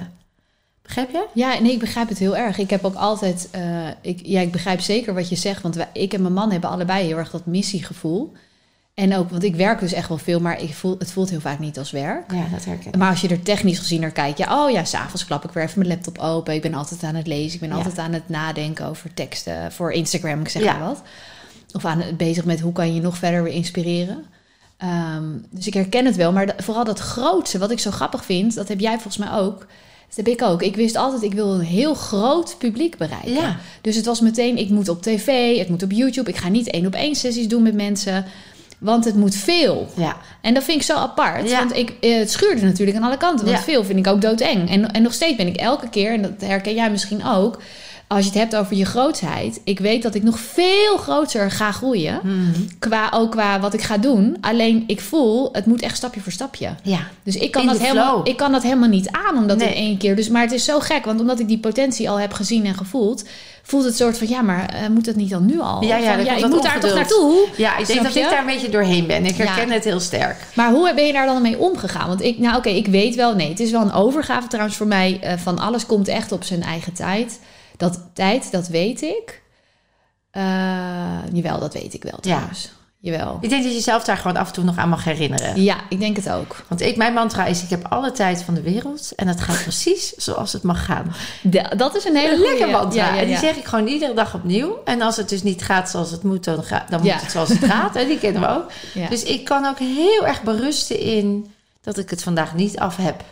[0.82, 1.26] Begrijp je?
[1.34, 2.58] Ja, nee, ik begrijp het heel erg.
[2.58, 5.88] Ik heb ook altijd, eh, ik, ja, ik begrijp zeker wat je zegt, want wij,
[5.92, 8.32] ik en mijn man hebben allebei heel erg dat missiegevoel.
[8.94, 11.40] En ook, want ik werk dus echt wel veel, maar ik voel, het voelt heel
[11.40, 12.32] vaak niet als werk.
[12.32, 12.96] Ja, dat herken ik.
[12.96, 15.64] Maar als je er technisch gezien naar kijkt, ja, oh ja, s'avonds klap ik weer
[15.64, 16.54] even mijn laptop open.
[16.54, 17.74] Ik ben altijd aan het lezen, ik ben Ja.
[17.74, 20.72] altijd aan het nadenken over teksten voor Instagram, ik zeg Ja.
[20.78, 21.02] maar wat.
[21.74, 24.24] Of aan bezig met hoe kan je nog verder weer inspireren.
[24.76, 28.54] Ehm, dus ik herken het wel, maar vooral dat grootste, wat ik zo grappig vind,
[28.54, 29.58] dat heb jij volgens mij ook.
[30.08, 30.62] Dat heb ik ook.
[30.62, 33.32] Ik wist altijd, ik wil een heel groot publiek bereiken.
[33.32, 33.56] Ja.
[33.80, 36.30] Dus het was meteen, ik moet op tv, het moet op YouTube.
[36.30, 38.24] Ik ga niet één op één sessies doen met mensen,
[38.78, 39.88] want het moet veel.
[39.96, 41.48] Ja, En dat vind ik zo apart.
[41.50, 41.58] Ja.
[41.58, 43.44] Want ik, eh, het schuurde natuurlijk aan alle kanten.
[43.46, 43.64] Want Ja.
[43.64, 44.70] veel vind ik ook doodeng.
[44.70, 47.58] En, en nog steeds ben ik elke keer, en dat herken jij misschien ook...
[48.06, 49.60] als je het hebt over je grootsheid...
[49.64, 52.20] ik weet dat ik nog veel groter ga groeien.
[52.22, 52.60] Mhm.
[52.78, 54.36] Qua, ook qua wat ik ga doen.
[54.40, 56.74] Alleen ik voel, het moet echt stapje voor stapje.
[56.82, 56.98] ja.
[57.22, 58.28] Dus ik kan, In dat helemaal, flow.
[58.28, 59.68] ik kan dat helemaal niet aan, omdat Nee.
[59.68, 60.16] in één keer...
[60.16, 62.74] Dus, maar het is zo gek, want omdat ik die potentie al heb gezien en
[62.74, 63.24] gevoeld...
[63.62, 65.82] voelt het soort van, ja, maar eh, moet dat niet dan nu al?
[65.84, 67.46] Ja, ja, Van, ik moet daar toch naartoe?
[67.56, 68.20] ja ik denk dat je?
[68.20, 69.24] ik daar een beetje doorheen ben.
[69.26, 69.44] Ik Ja.
[69.44, 70.36] herken het heel sterk.
[70.54, 72.08] Maar hoe ben je daar dan mee omgegaan?
[72.08, 74.86] Want ik, nou oké, ik weet wel, nee, het is wel een overgave trouwens voor
[74.86, 75.18] mij.
[75.22, 77.38] eh, van alles komt echt op zijn eigen tijd.
[77.76, 79.42] Dat tijd, dat weet ik.
[80.30, 80.42] Eh,
[81.32, 82.70] jawel, dat weet ik wel trouwens.
[82.98, 83.38] Jawel.
[83.40, 85.62] Ik denk dat je jezelf daar gewoon af en toe nog aan mag herinneren.
[85.62, 86.56] Ja, ik denk het ook.
[86.68, 89.12] Want ik, mijn mantra is, ik heb alle tijd van de wereld.
[89.16, 91.14] En het gaat precies zoals het mag gaan.
[91.42, 92.72] Da- dat is een hele Een lekker goeie.
[92.72, 93.06] mantra.
[93.06, 93.40] Ja, ja, En die ja.
[93.40, 94.78] zeg ik gewoon iedere dag opnieuw.
[94.84, 97.12] En als het dus niet gaat zoals het moet, dan, ga, dan Ja.
[97.12, 97.96] moet het zoals het gaat.
[97.96, 98.70] En die kennen we ook.
[98.94, 99.08] Ja.
[99.08, 103.24] Dus ik kan ook heel erg berusten in dat ik het vandaag niet af heb.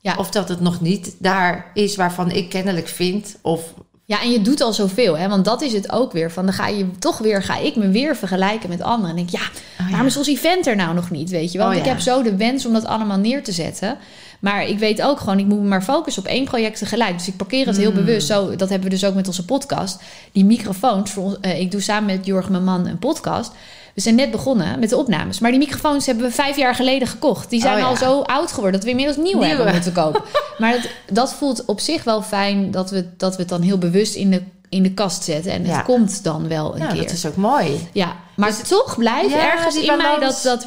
[0.00, 0.14] Ja.
[0.18, 3.62] Of dat het nog niet daar is waarvan ik kennelijk vind of
[4.04, 5.28] Ja, en je doet al zoveel, hè?
[5.28, 6.30] Want dat is het ook weer.
[6.30, 9.10] Van dan ga je toch weer, ga ik me weer vergelijken met anderen.
[9.10, 9.48] En denk, ja,
[9.80, 11.30] Oh, waarom is ons event er nou nog niet?
[11.30, 11.66] Weet je wel?
[11.66, 11.96] Oh, Want Ik ja.
[11.96, 13.96] heb zo de wens om dat allemaal neer te zetten.
[14.40, 17.18] Maar ik weet ook gewoon, ik moet me maar focussen op één project tegelijk.
[17.18, 18.04] Dus ik parkeer het heel Hmm.
[18.04, 18.26] bewust.
[18.26, 20.00] Zo, dat hebben we dus ook met onze podcast.
[20.32, 23.52] Die microfoons, voor eh, ik doe samen met Jorg, mijn man, een podcast.
[23.98, 25.38] We zijn net begonnen met de opnames.
[25.38, 27.50] Maar die microfoons hebben we vijf jaar geleden gekocht.
[27.50, 27.86] Die zijn Oh, ja.
[27.86, 29.46] al zo oud geworden dat we inmiddels nieuwe, Nieuwe.
[29.54, 30.22] hebben moeten kopen.
[30.58, 33.78] maar dat, dat voelt op zich wel fijn dat we, dat we het dan heel
[33.78, 35.52] bewust in de, in de kast zetten.
[35.52, 35.76] En Ja.
[35.76, 37.02] het komt dan wel een Nou, keer.
[37.02, 37.88] dat is ook mooi.
[37.92, 40.40] Ja, maar toch blijft Ja, ergens in mij dat...
[40.42, 40.66] dat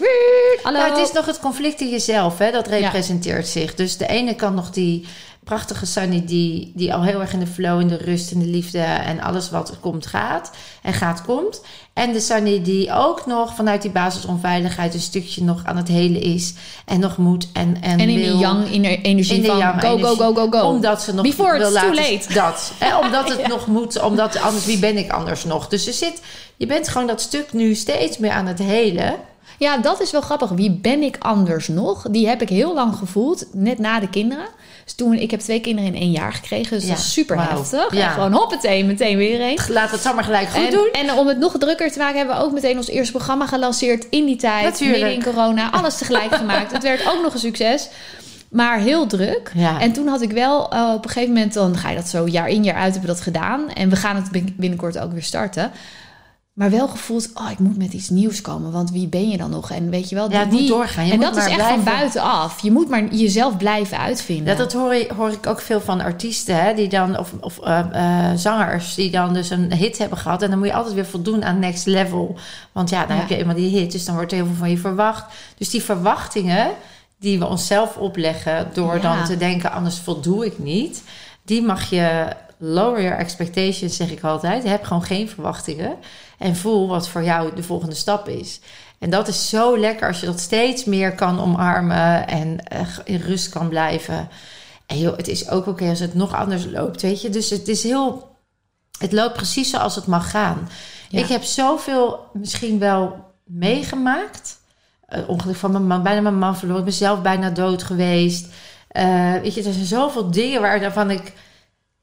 [0.63, 0.79] hallo.
[0.79, 2.51] Nou, het is nog het conflict in jezelf, hè?
[2.51, 3.75] dat representeert zich.
[3.75, 5.07] Dus de ene kan nog die
[5.51, 8.45] prachtige Sunny die, die al heel erg in de flow, in de rust, in de
[8.45, 11.61] liefde en alles wat komt gaat en gaat komt.
[11.93, 16.21] En de Sunny die ook nog vanuit die basisonveiligheid een stukje nog aan het helen
[16.21, 16.53] is
[16.85, 18.31] en nog moet en, en, en in wil.
[18.31, 20.15] die yang in de energie in de van yang go, go, energie.
[20.15, 20.67] go, go, go.
[20.67, 22.33] Omdat ze nog Before wil laten- late.
[22.33, 22.71] Dat.
[22.79, 24.01] Hè, omdat het nog moet.
[24.01, 25.67] Omdat anders, wie ben ik anders nog?
[25.67, 26.21] Dus er zit,
[26.57, 29.15] je bent gewoon dat stuk nu steeds meer aan het helen.
[29.57, 30.49] Ja, dat is wel grappig.
[30.49, 32.05] Wie ben ik anders nog?
[32.11, 34.45] Die heb ik heel lang gevoeld, net na de kinderen.
[34.95, 37.35] Dus toen, ik heb twee kinderen in één jaar gekregen, dus Ja, dat is super
[37.35, 37.57] wauw.
[37.57, 37.93] heftig.
[37.93, 38.05] Ja.
[38.07, 39.59] En gewoon hoppatee, meteen weer een.
[39.67, 40.87] Laat het allemaal gelijk goed En, doen.
[40.91, 44.05] en om het nog drukker te maken, hebben we ook meteen ons eerste programma gelanceerd
[44.09, 44.63] in die tijd.
[44.63, 44.99] Natuurlijk.
[45.03, 46.71] Midden in corona, alles tegelijk gemaakt.
[46.71, 47.89] Het werd ook nog een succes.
[48.49, 49.51] Maar heel druk.
[49.55, 49.79] Ja.
[49.79, 52.27] En toen had ik wel eh, op een gegeven moment, dan ga je dat zo
[52.27, 53.69] jaar in jaar uit, hebben we dat gedaan.
[53.73, 55.71] En we gaan het bin- binnenkort ook weer starten.
[56.53, 58.71] Maar wel gevoeld, oh, ik moet met iets nieuws komen.
[58.71, 59.71] Want wie ben je dan nog?
[59.71, 61.05] En weet je wel, Ja, die, moet doorgaan.
[61.05, 62.61] Je en moet dat is echt blijven- van buitenaf.
[62.61, 64.45] Je moet maar jezelf blijven uitvinden.
[64.53, 67.79] Ja, dat hoor, hoor ik ook veel van artiesten, hè, die dan, of, of eh,
[68.31, 70.41] eh, zangers, die dan dus een hit hebben gehad.
[70.41, 72.35] En dan moet je altijd weer voldoen aan next level.
[72.71, 73.21] Want ja, dan Ja.
[73.21, 75.25] heb je eenmaal die hit, dus dan wordt er heel veel van je verwacht.
[75.57, 76.69] Dus die verwachtingen
[77.19, 79.01] die we onszelf opleggen door Ja.
[79.01, 81.03] dan te denken, anders voldoe ik niet.
[81.45, 82.27] Die mag je
[82.63, 84.63] lower your expectations, zeg ik altijd.
[84.63, 85.95] Heb gewoon geen verwachtingen.
[86.37, 88.59] En voel wat voor jou de volgende stap is.
[88.99, 93.19] En dat is zo lekker als je dat steeds meer kan omarmen en eh, in
[93.19, 94.29] rust kan blijven.
[94.85, 97.29] En joh, het is ook oké als het nog anders loopt, weet je.
[97.29, 98.29] Dus het is heel...
[98.97, 100.69] Het loopt precies zoals het mag gaan.
[101.09, 101.19] Ja.
[101.19, 104.59] Ik heb zoveel misschien wel meegemaakt.
[105.05, 106.81] Eh, ongeluk van mijn man, bijna mijn man verloren.
[106.81, 108.47] Ik ben zelf bijna dood geweest.
[108.87, 111.33] Eh, weet je, er zijn zoveel dingen waarvan ik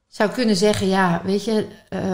[0.09, 0.89] zou kunnen zeggen...
[0.89, 2.13] Ja, weet je, eh,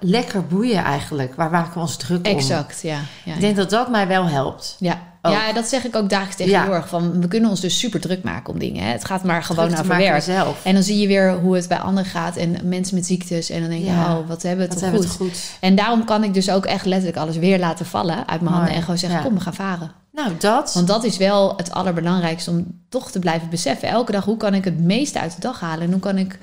[0.00, 1.34] lekker boeien eigenlijk.
[1.34, 2.32] Waar maken we ons druk om?
[2.36, 2.98] Exact, ja.
[3.24, 4.76] ja, Ik denk dat dat mij wel helpt.
[4.78, 5.12] Ja.
[5.22, 5.32] Ook.
[5.32, 6.66] ja, dat zeg ik ook dagelijks tegen Ja.
[6.66, 6.88] Jorg.
[6.88, 8.84] Van, we kunnen ons dus super druk maken om dingen.
[8.84, 8.90] Hè.
[8.90, 10.14] Het gaat maar gewoon Druk te over werk.
[10.14, 10.64] mezelf.
[10.64, 12.36] En dan zie je weer hoe het bij anderen gaat.
[12.36, 13.50] En mensen met ziektes.
[13.50, 14.16] En dan denk je, Ja.
[14.18, 14.98] oh, wat hebben we toch goed.
[15.04, 15.38] het goed.
[15.60, 18.74] En daarom kan ik dus ook echt letterlijk alles weer laten vallen uit mijn handen.
[18.74, 19.24] En gewoon zeggen, Ja.
[19.24, 19.92] kom, we gaan varen.
[20.12, 20.74] Nou, dat.
[20.74, 23.88] Want dat is wel het allerbelangrijkste om toch te blijven beseffen.
[23.88, 25.84] Elke dag, hoe kan ik het meeste uit de dag halen?
[25.84, 26.38] En hoe kan ik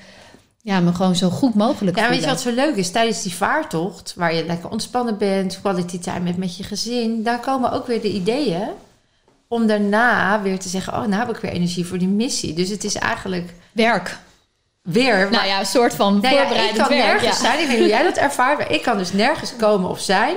[0.63, 2.91] ja, me gewoon zo goed mogelijk Ja, weet je wat zo leuk is?
[2.91, 7.39] Tijdens die vaartocht, waar je lekker ontspannen bent, quality time hebt met je gezin, daar
[7.39, 8.69] komen ook weer de ideeën
[9.47, 12.53] om daarna weer te zeggen: Oh, nou heb ik weer energie voor die missie.
[12.53, 14.17] Dus het is eigenlijk Werk.
[14.81, 15.27] weer.
[15.31, 17.05] Nou ja, een soort van Nou ja, ik voorbereidend kan werk.
[17.05, 17.45] nergens ja.
[17.45, 17.59] zijn.
[17.59, 20.35] Ik weet niet hoe jij dat ervaart, maar ik kan dus nergens komen of zijn.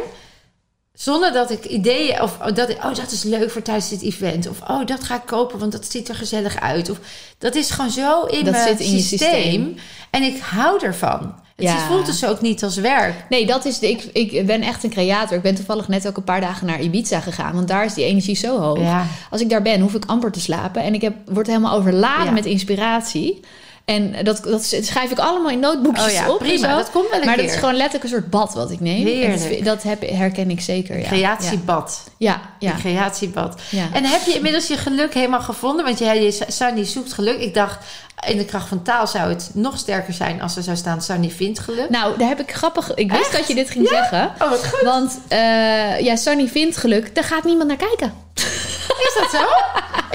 [0.95, 4.03] Zonder dat ik ideeën of oh, dat ik, oh dat is leuk voor tijdens dit
[4.03, 6.99] event of oh dat ga ik kopen want dat ziet er gezellig uit of
[7.39, 9.77] dat is gewoon zo in Dat mijn zit in je systeem, systeem.
[10.11, 11.35] en ik hou ervan.
[11.57, 11.79] Het Ja.
[11.87, 13.15] voelt dus ook niet als werk.
[13.29, 15.37] Nee, dat is de, ik, ik ben echt een creator.
[15.37, 17.55] Ik ben toevallig net ook een paar dagen naar Ibiza gegaan.
[17.55, 18.79] Want daar is die energie zo hoog.
[18.79, 19.07] Ja.
[19.31, 20.83] Als ik daar ben, hoef ik amper te slapen.
[20.83, 22.31] En ik heb, word helemaal overladen Ja.
[22.31, 23.41] met inspiratie.
[23.85, 26.39] En dat, dat schrijf ik allemaal in notebookjes Oh ja, op.
[26.39, 26.71] prima.
[26.71, 26.77] zo.
[26.77, 27.45] Dat komt wel een maar keer.
[27.45, 29.07] dat is gewoon letterlijk een soort bad wat ik neem.
[29.07, 29.65] Heerlijk.
[29.65, 30.99] Dat, heb, herken ik zeker.
[30.99, 31.07] Ja.
[31.07, 32.03] Creatiebad.
[32.17, 32.71] Ja, ja.
[32.71, 33.61] Een creatiebad.
[33.71, 33.89] Ja.
[33.93, 35.85] En heb je inmiddels je geluk helemaal gevonden?
[35.85, 37.39] Want jij, je, Sunny zoekt geluk.
[37.41, 37.79] Ik dacht,
[38.27, 41.31] in de kracht van taal zou het nog sterker zijn als er zou staan Sunny
[41.31, 41.91] vindt geluk.
[41.91, 42.95] Nou, daar heb ik grappig...
[42.95, 44.33] Ik wist dat je dit ging zeggen.
[44.39, 44.81] Oh, wat goed.
[44.83, 47.15] Want eh, ja, Sunny vindt geluk.
[47.15, 48.13] Daar gaat niemand naar kijken.
[49.15, 49.47] Is dat zo?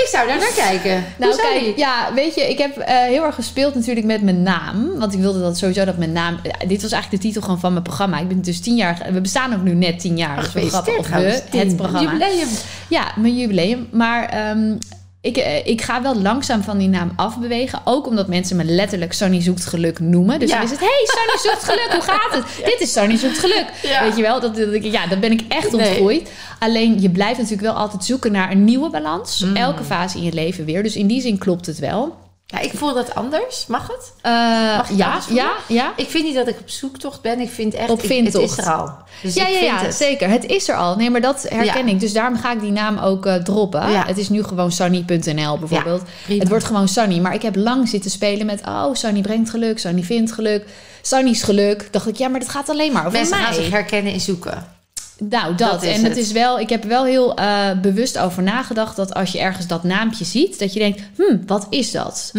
[0.01, 1.05] ik zou daar naar kijken.
[1.17, 4.43] Nou, Hoe kijk, ja, weet je, ik heb eh, heel erg gespeeld natuurlijk met mijn
[4.43, 4.99] naam.
[4.99, 6.39] Want ik wilde dat sowieso dat mijn naam.
[6.43, 8.19] ja, dit was eigenlijk de titel gewoon van mijn programma.
[8.19, 9.07] Ik ben dus tien jaar.
[9.11, 10.37] We bestaan ook nu net tien jaar.
[10.37, 10.97] Ach, grappig.
[10.97, 11.71] Of gefeliciteerd we, trouwens.
[11.71, 12.11] het programma.
[12.11, 12.47] Jubileum.
[12.89, 13.87] Ja, mijn jubileum.
[13.91, 14.75] Maar ehm,
[15.21, 17.81] ik, eh, ik ga wel langzaam van die naam afbewegen.
[17.83, 20.39] Ook omdat mensen me letterlijk Sunny zoekt geluk noemen.
[20.39, 20.55] Dus Ja.
[20.55, 22.45] dan is het, hey, Sunny zoekt geluk, hoe gaat het?
[22.71, 23.65] Dit is Sunny zoekt geluk.
[23.83, 24.03] Ja.
[24.03, 25.87] Weet je wel, dat, dat, ja, dat ben ik echt Nee.
[25.87, 26.31] ontgroeid.
[26.59, 29.43] Alleen, je blijft natuurlijk wel altijd zoeken naar een nieuwe balans.
[29.43, 29.55] Mm.
[29.55, 30.83] Elke fase in je leven weer.
[30.83, 32.15] Dus in die zin klopt het wel.
[32.51, 33.65] Ja, ik voel dat anders.
[33.67, 34.11] Mag het?
[34.21, 34.31] Eh,
[34.77, 35.93] Mag ja, ja, ja.
[35.95, 37.39] Ik vind niet dat ik op zoektocht ben.
[37.39, 37.89] Ik vind echt...
[37.89, 38.25] Op ik-.
[38.25, 38.91] Het is er al.
[39.21, 39.95] Dus ja, ik ja, vind ja het.
[39.95, 40.29] zeker.
[40.29, 40.95] Het is er al.
[40.95, 41.93] Nee, maar dat herken Ja.
[41.93, 41.99] ik.
[41.99, 43.91] Dus daarom ga ik die naam ook eh, droppen.
[43.91, 44.05] Ja.
[44.05, 46.01] Het is nu gewoon Sunny.nl bijvoorbeeld.
[46.27, 47.19] het wordt gewoon Sunny.
[47.19, 48.61] Maar ik heb lang zitten spelen met...
[48.65, 49.79] Oh, Sunny brengt geluk.
[49.79, 50.65] Sunny vindt geluk.
[51.01, 51.87] Sunny's geluk.
[51.91, 53.45] Dacht ik, ja, maar dat gaat alleen maar over Mensen mij.
[53.45, 54.77] gaan zich herkennen in zoeken.
[55.19, 55.83] Nou, dat.
[55.83, 56.17] En het het.
[56.17, 59.67] is wel, ik heb er wel heel eh, bewust over nagedacht dat als je ergens
[59.67, 62.29] dat naampje ziet, dat je denkt, hm, wat is dat?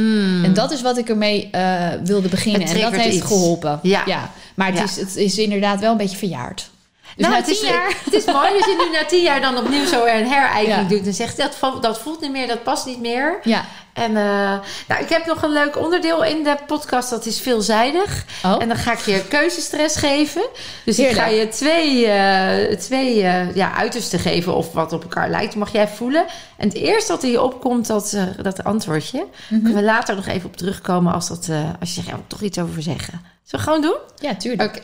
[0.44, 2.68] En dat is wat ik ermee eh, wilde beginnen.
[2.68, 3.26] En dat heeft iets.
[3.26, 3.78] geholpen.
[3.82, 4.30] Ja.
[4.54, 4.84] Maar het, Ja.
[4.84, 6.70] Is, het is inderdaad wel een beetje verjaard.
[7.16, 7.96] Dus nou, na het is, tien jaar...
[8.04, 11.06] het is mooi als je nu na tien jaar dan opnieuw zo een herijking doet.
[11.06, 13.38] En zegt, dat, dat voelt niet meer, dat past niet meer.
[13.42, 13.64] Ja.
[13.92, 14.58] En eh,
[14.88, 17.10] nou, ik heb nog een leuk onderdeel in de podcast.
[17.10, 18.24] Dat is veelzijdig.
[18.44, 18.56] Oh.
[18.58, 20.42] En dan ga ik je keuzestress geven.
[20.84, 21.26] Dus ik Heerlijk.
[21.26, 25.54] ga je twee, eh, twee eh, ja, uitersten geven of wat op elkaar lijkt.
[25.54, 26.24] Mag jij voelen.
[26.56, 29.26] En het eerste in je opkomt, dat, dat antwoordje.
[29.48, 31.48] Kunnen we later nog even op terugkomen als, dat,
[31.80, 33.20] als je zegt, ja, ik toch iets over zeggen.
[33.44, 33.96] Zullen we gewoon doen?
[34.28, 34.82] Ja, tuurlijk.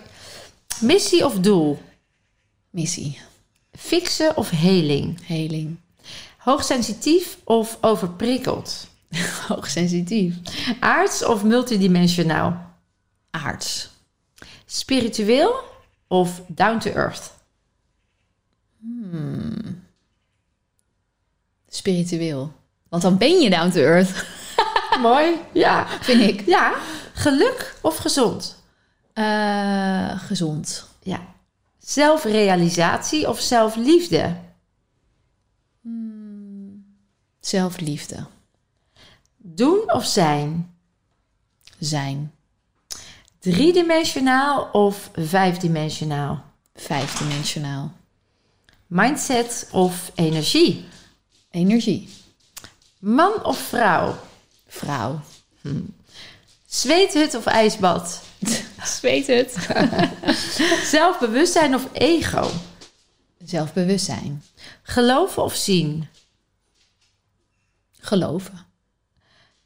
[0.81, 1.79] Missie of doel?
[2.77, 3.19] Missie,
[3.73, 5.19] Fixen of heling?
[5.25, 5.79] heling,
[6.39, 8.87] Hoogsensitief of overprikkeld?
[9.49, 10.35] hoogsensitief,
[10.81, 12.57] Aards of multidimensionaal?
[13.31, 13.91] aards,
[14.67, 15.55] Spiritueel
[16.09, 17.35] of down to earth?
[21.69, 22.53] spiritueel.
[22.89, 24.25] Want dan ben je down to earth,
[25.03, 25.35] Mooi.
[25.53, 25.87] Ja.
[26.01, 26.47] vind ik.
[26.47, 26.75] Ja.
[27.15, 28.63] Geluk of gezond?
[29.13, 31.35] Eh, gezond, Ja.
[31.87, 34.37] Zelfrealisatie of zelfliefde?
[37.41, 38.27] zelfliefde,
[39.37, 40.77] Doen of zijn?
[41.79, 42.33] zijn,
[43.39, 46.45] Driedimensionaal of vijfdimensionaal?
[46.75, 47.93] vijfdimensionaal,
[48.87, 50.85] Mindset of energie?
[51.51, 52.09] energie,
[52.99, 54.17] Man of vrouw?
[54.67, 55.21] vrouw,
[56.67, 58.23] Zweethut of ijsbad?
[58.85, 59.69] Zweet het,
[60.95, 62.51] Zelfbewustzijn of ego?
[63.45, 64.43] zelfbewustzijn,
[64.83, 66.09] Geloven of zien?
[67.99, 68.67] geloven,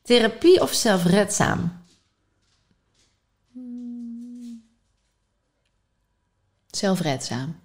[0.03, 1.79] Therapie of zelfredzaam?
[6.71, 7.61] zelfredzaam,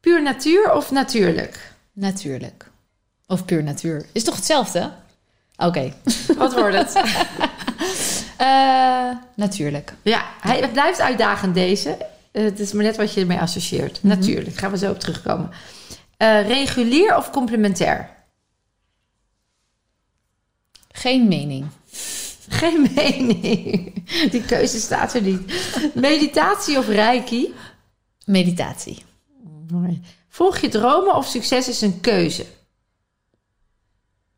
[0.00, 1.74] Puur natuur of natuurlijk?
[1.92, 2.70] natuurlijk.
[3.26, 4.06] Of puur natuur.
[4.12, 4.92] Is toch hetzelfde?
[5.56, 5.92] Oké.
[6.36, 6.92] Wat wordt het?
[8.42, 9.94] Eh, natuurlijk.
[10.02, 12.06] ja, hij het blijft uitdagend deze.
[12.32, 14.02] Eh, Het is maar net wat je ermee associeert.
[14.02, 15.50] Natuurlijk, gaan we zo op terugkomen.
[16.16, 18.10] Eh, regulier of complementair?
[20.92, 21.66] Geen mening.
[22.48, 23.92] Geen mening.
[24.30, 25.40] Die keuze staat er niet.
[25.94, 27.54] Meditatie of reiki?
[28.24, 29.02] Meditatie.
[30.28, 32.46] Volg je dromen of succes is een keuze?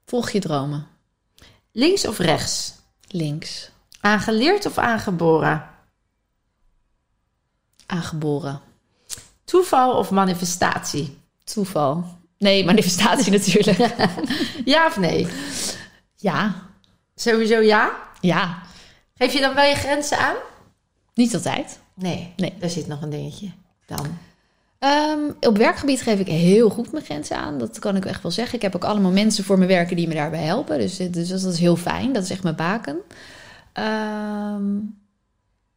[0.05, 0.86] Volg je dromen.
[1.72, 2.74] Links of rechts?
[3.09, 3.72] Links.
[4.05, 5.64] Aangeleerd of aangeboren?
[7.86, 8.61] Aangeboren.
[9.44, 11.18] Toeval of manifestatie?
[11.44, 12.05] Toeval.
[12.38, 13.94] Nee, manifestatie natuurlijk.
[14.74, 15.26] Ja of nee?
[16.16, 16.55] Ja.
[17.14, 17.90] Sowieso ja.
[18.20, 18.59] Ja.
[19.14, 20.36] Geef je dan wel je grenzen aan?
[21.14, 21.78] Niet altijd.
[21.94, 22.52] Nee, Nee.
[22.61, 23.50] daar zit nog een dingetje.
[23.86, 24.18] Dan.
[24.78, 27.59] Ehm, op werkgebied geef ik heel goed mijn grenzen aan.
[27.59, 28.55] Dat kan ik echt wel zeggen.
[28.55, 30.78] Ik heb ook allemaal mensen voor me werken die me daarbij helpen.
[30.78, 32.12] Dus, dus dat is heel fijn.
[32.12, 32.96] Dat is echt mijn baken.
[33.75, 34.64] Ehm,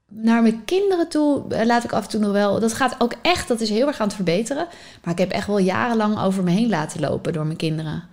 [0.10, 2.60] naar mijn kinderen toe laat ik af en toe nog wel.
[2.60, 4.68] Dat gaat ook echt, dat is heel erg aan het verbeteren.
[5.04, 8.04] Maar ik heb echt wel jarenlang over me heen laten lopen door mijn kinderen.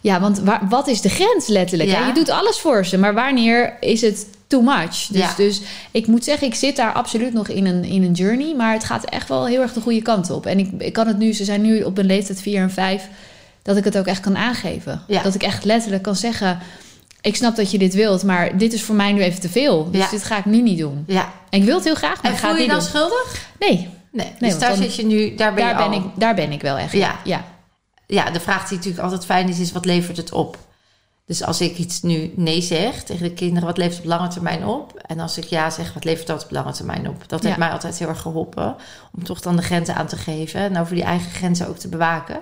[0.00, 1.90] Ja, want waar, wat is de grens letterlijk?
[1.90, 2.06] Ja.
[2.06, 5.06] Je doet alles voor ze, maar wanneer is het too much?
[5.06, 5.34] Dus, Ja.
[5.36, 5.60] dus
[5.90, 8.54] ik moet zeggen, ik zit daar absoluut nog in een, in een journey.
[8.54, 10.46] Maar het gaat echt wel heel erg de goede kant op.
[10.46, 13.08] En ik, ik kan het nu, ze zijn nu op een leeftijd 4 en 5,
[13.62, 15.02] dat ik het ook echt kan aangeven.
[15.06, 15.22] Ja.
[15.22, 16.58] Dat ik echt letterlijk kan zeggen:
[17.20, 19.90] Ik snap dat je dit wilt, maar dit is voor mij nu even te veel.
[19.90, 20.10] Dus Ja.
[20.10, 21.04] dit ga ik nu niet doen.
[21.06, 21.28] Ja.
[21.50, 22.92] En ik wil het heel graag, maar En ik ga voel het je niet dan
[22.92, 23.00] doen.
[23.10, 23.46] schuldig?
[23.58, 24.32] Nee, Nee.
[24.38, 26.04] Nee, dus daar dan- zit je nu, daar ben daar je ben, al.
[26.06, 26.92] ik, daar ben ik wel echt.
[26.92, 27.16] Ja.
[27.24, 27.44] ja.
[28.06, 30.56] Ja, de vraag die natuurlijk altijd fijn is, is wat levert het op?
[31.26, 34.28] Dus als ik iets nu nee zeg tegen de kinderen, wat levert het op lange
[34.28, 34.92] termijn op?
[35.06, 37.28] En als ik ja zeg, wat levert dat op lange termijn op?
[37.28, 38.76] Dat heeft mij altijd heel erg geholpen.
[39.16, 40.60] Om toch dan de grenzen aan te geven.
[40.60, 42.34] En over die eigen grenzen ook te bewaken.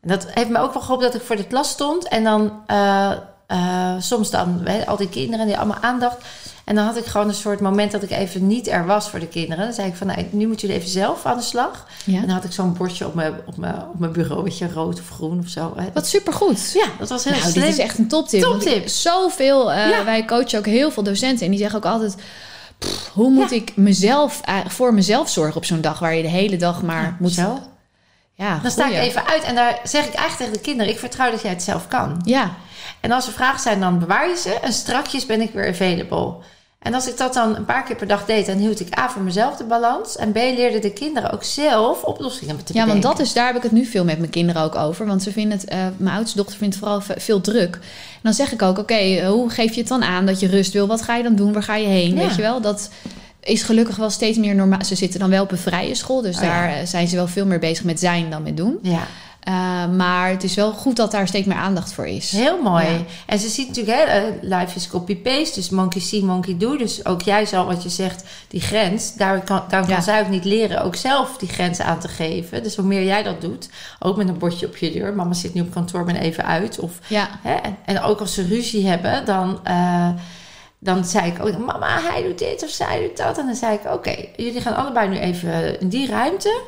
[0.00, 2.08] En dat heeft me ook wel geholpen dat ik voor de klas stond.
[2.08, 3.12] En dan eh,
[3.46, 6.16] eh, soms dan hè, al die kinderen die allemaal aandacht.
[6.64, 9.18] En dan had ik gewoon een soort moment dat ik even niet er was voor
[9.20, 9.64] de kinderen.
[9.64, 11.86] Dan zei ik van, nou, nu moeten jullie even zelf aan de slag.
[12.04, 12.14] Ja.
[12.16, 14.72] En dan had ik zo'n bordje op mijn, op, mijn, op mijn bureau, weet je,
[14.72, 15.74] rood of groen of zo.
[15.94, 16.70] Wat supergoed.
[16.72, 17.62] Ja, dat was heel Nou, slim.
[17.64, 18.42] dit is echt een toptip.
[18.42, 18.88] Toptip.
[18.88, 20.04] Zoveel, eh, Ja.
[20.04, 21.44] wij coachen ook heel veel docenten.
[21.44, 22.14] En die zeggen ook altijd,
[22.78, 25.98] "Pff, hoe moet ik mezelf, voor mezelf zorgen op zo'n dag...
[25.98, 27.32] waar je de hele dag maar moet...
[27.32, 27.58] Zo.
[28.34, 30.98] Ja, Dan sta ik even uit en daar zeg ik eigenlijk tegen de kinderen: ik
[30.98, 32.20] vertrouw dat jij het zelf kan.
[32.24, 32.54] Ja,
[33.06, 36.32] En als er vragen zijn, dan bewaar je ze en strakjes ben ik weer available.
[36.78, 39.08] En als ik dat dan een paar keer per dag deed, dan hield ik A
[39.10, 40.16] voor mezelf de balans.
[40.16, 43.10] En B leerden de kinderen ook zelf oplossingen te ja want bedenken.
[43.10, 45.06] dat is, daar heb ik het nu veel met mijn kinderen ook over.
[45.06, 47.74] Want ze vinden het, eh, mijn oudste dochter vindt het vooral ve- veel druk.
[47.74, 50.46] En dan zeg ik ook, oké, eh, hoe geef je het dan aan dat je
[50.48, 50.86] rust wil?
[50.86, 51.52] Wat ga je dan doen?
[51.52, 52.14] Waar ga je heen?
[52.14, 52.26] Ja.
[52.26, 52.60] Weet je wel?
[52.60, 52.90] Dat,
[53.40, 54.84] is gelukkig wel steeds meer normaal.
[54.84, 57.28] Ze zitten dan wel op een vrije school, dus Oh daar eh, zijn ze wel
[57.28, 58.78] veel meer bezig met zijn dan met doen.
[58.82, 59.06] Ja,
[59.46, 62.30] Eh, maar het is wel goed dat daar steeds meer aandacht voor is.
[62.32, 62.84] heel mooi.
[62.86, 62.98] Ja.
[63.26, 66.76] En ze ziet natuurlijk, hè, eh, life is copy-paste, dus monkey see, monkey do.
[66.76, 70.00] Dus ook jij zal, wat je zegt, die grens, daar kan, daar kan Ja.
[70.00, 72.62] zij ook niet leren ook zelf die grens aan te geven.
[72.62, 73.68] Dus hoe meer jij dat doet,
[73.98, 76.78] ook met een bordje op je deur, mama zit nu op kantoor, ben even uit.
[76.78, 79.60] Of, Ja, hè, en, ook als ze ruzie hebben, dan...
[79.64, 80.08] eh,
[80.78, 83.38] dan zei ik ook, mama, hij doet dit of zij doet dat.
[83.38, 86.60] En dan zei ik, oké, jullie gaan allebei nu even in die ruimte.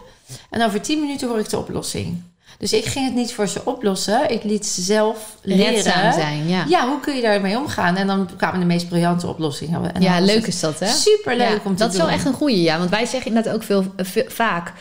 [0.50, 2.22] En over tien minuten hoor ik de oplossing.
[2.59, 4.30] Dus ik ging het niet voor ze oplossen.
[4.30, 5.74] Ik liet ze zelf leren.
[5.74, 6.48] redzaam zijn.
[6.48, 7.96] Ja, Ja, hoe kun je daarmee omgaan?
[7.96, 9.94] En dan kwamen de meest briljante oplossingen.
[9.94, 10.86] En ja leuk is dat, hè?
[10.86, 12.00] Superleuk Ja, om te dat doen.
[12.00, 12.78] is wel echt een goeie, ja.
[12.78, 14.72] Want wij zeggen inderdaad ook veel, eh, veel- vaak...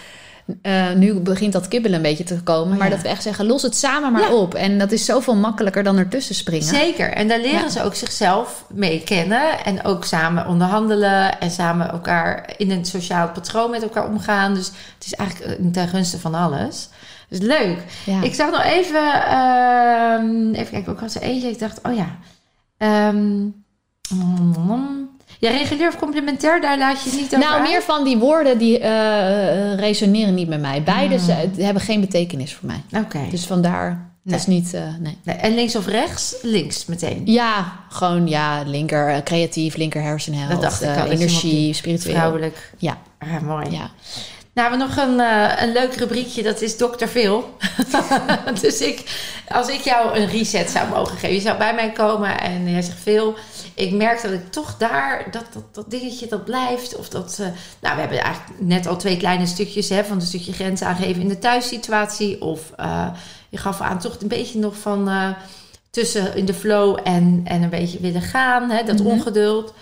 [0.61, 2.77] eh, nu begint dat kibbelen een beetje te komen.
[2.77, 2.93] Maar ja.
[2.93, 4.33] dat we echt zeggen, los het samen maar Ja.
[4.33, 4.53] op.
[4.53, 6.65] En dat is zoveel makkelijker dan ertussen springen.
[6.65, 7.11] Zeker.
[7.13, 7.69] En daar leren Ja.
[7.69, 9.63] ze ook zichzelf mee kennen.
[9.65, 11.39] En ook samen onderhandelen.
[11.39, 14.53] En samen elkaar in een sociaal patroon met elkaar omgaan.
[14.53, 16.89] Dus het is eigenlijk een ten gunste van alles.
[17.29, 17.77] Dus leuk.
[18.05, 18.21] Ja.
[18.21, 19.13] Ik zag nog even...
[19.25, 21.49] ehm, even kijken, ook was er eentje.
[21.49, 22.17] Ik dacht, oh ja.
[24.13, 25.09] Mm,
[25.39, 27.69] ja, regulier of complementair, daar laat je het niet over nou, uit?
[27.69, 30.83] meer van die woorden die eh, resoneren niet met mij.
[30.83, 33.01] Beide ze- hebben geen betekenis voor mij.
[33.01, 33.19] Oké.
[33.29, 34.37] Dus vandaar, Nee.
[34.37, 34.73] dat is niet...
[34.73, 35.17] eh, nee.
[35.23, 36.35] Nee, en links of rechts?
[36.41, 37.21] Links meteen.
[37.25, 40.51] Ja, gewoon ja, linker eh, creatief, linker hersenhelft.
[40.51, 42.15] Dat dacht ik al, energie, spiritueel.
[42.15, 42.73] Vrouwelijk.
[42.77, 43.69] Ja, Ah, mooi.
[43.71, 43.89] ja.
[44.57, 47.05] Nou, we hebben nog een, eh, een leuk rubriekje, dat is Dr.
[47.05, 47.57] Phil.
[48.61, 49.03] dus ik,
[49.47, 52.81] als ik jou een reset zou mogen geven, je zou bij mij komen en jij
[52.81, 53.35] zegt Phil,
[53.73, 56.95] ik merk dat ik toch daar, dat, dat, dat dingetje dat blijft.
[56.95, 57.47] Of dat, eh,
[57.81, 61.21] nou, we hebben eigenlijk net al twee kleine stukjes hè, van een stukje grens aangeven
[61.21, 62.41] in de thuissituatie.
[62.41, 63.07] Of eh,
[63.49, 65.35] je gaf aan toch een beetje nog van
[65.89, 69.07] tussen in de flow en, en een beetje willen gaan, hè, dat Mhm.
[69.07, 69.73] ongeduld.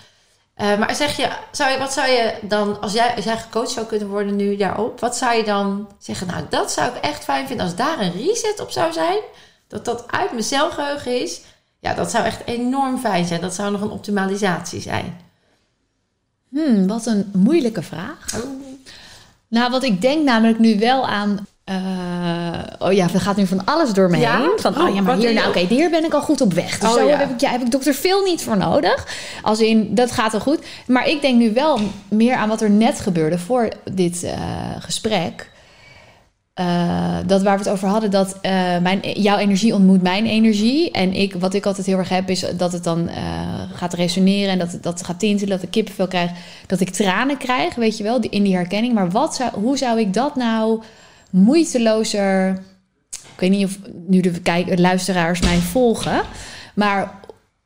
[0.56, 3.72] Eh, maar zeg je, zou je, wat zou je dan, als jij, als jij gecoacht
[3.72, 6.28] zou kunnen worden nu daarop, wat zou je dan zeggen?
[6.28, 9.20] Nou, dat zou ik echt fijn vinden als daar een reset op zou zijn.
[9.68, 11.42] Dat dat uit mijn celgeheugen is.
[11.80, 13.42] Ja, dat zou echt enorm fijn zijn.
[13.42, 15.22] Dat zou nog een optimalisatie zijn.
[16.50, 18.26] Hmm, wat een moeilijke vraag.
[19.48, 21.48] Nou, wat ik denk namelijk nu wel aan.
[21.66, 21.76] Eh,
[22.80, 24.38] oh ja, er gaat nu van alles door me Ja?
[24.38, 24.52] heen.
[24.56, 26.80] Van, Oh, oh ja, maar hier, nou, oké, hier ben ik al goed op weg.
[26.80, 27.18] Dus Oh, zo ja.
[27.18, 29.08] heb ik, ja, heb ik dokter veel niet voor nodig.
[29.42, 30.60] Als in, dat gaat al goed.
[30.88, 34.34] Maar ik denk nu wel meer aan wat er net gebeurde voor dit eh,
[34.80, 35.54] gesprek.
[36.54, 38.38] Eh, dat waar we het over hadden, dat
[38.82, 40.92] mijn, jouw energie ontmoet mijn energie.
[40.92, 43.10] En ik, wat ik altijd heel erg heb, is dat het dan
[43.74, 46.32] gaat resoneren en dat het dat gaat tintelen, dat ik kippenvel krijg,
[46.68, 48.94] dat ik tranen krijg, weet je wel, die- in die herkenning.
[48.94, 50.82] Maar wat zou, hoe zou ik dat nou
[51.36, 52.50] moeitelozer.
[53.10, 53.78] Ik weet niet of
[54.08, 56.22] nu de kijk, luisteraars mij volgen,
[56.76, 57.20] maar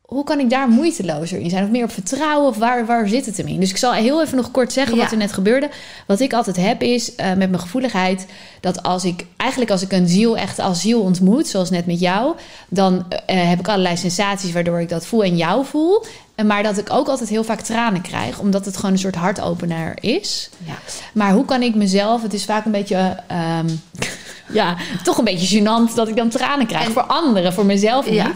[0.10, 1.64] hoe kan ik daar moeitelozer in zijn?
[1.64, 2.50] Of meer op vertrouwen?
[2.50, 3.60] Of waar, waar zit het hem in?
[3.60, 5.02] Dus ik zal heel even nog kort zeggen Ja.
[5.02, 5.70] wat er net gebeurde.
[6.08, 8.26] Wat ik altijd heb is eh, met mijn gevoeligheid...
[8.60, 11.48] dat als ik eigenlijk als ik een ziel echt als ziel ontmoet...
[11.48, 12.36] zoals net met jou...
[12.70, 16.06] dan eh, heb ik allerlei sensaties waardoor ik dat voel en jou voel.
[16.40, 18.40] En Maar dat ik ook altijd heel vaak tranen krijg...
[18.40, 20.50] omdat het gewoon een soort hartopener is.
[20.66, 20.74] Ja.
[21.14, 22.22] Maar hoe kan ik mezelf...
[22.22, 23.18] Het is vaak een beetje...
[23.28, 23.68] ehm,
[24.60, 26.86] ja, toch een beetje gênant dat ik dan tranen krijg.
[26.86, 28.14] En- voor anderen, voor mezelf niet.
[28.16, 28.32] Ja.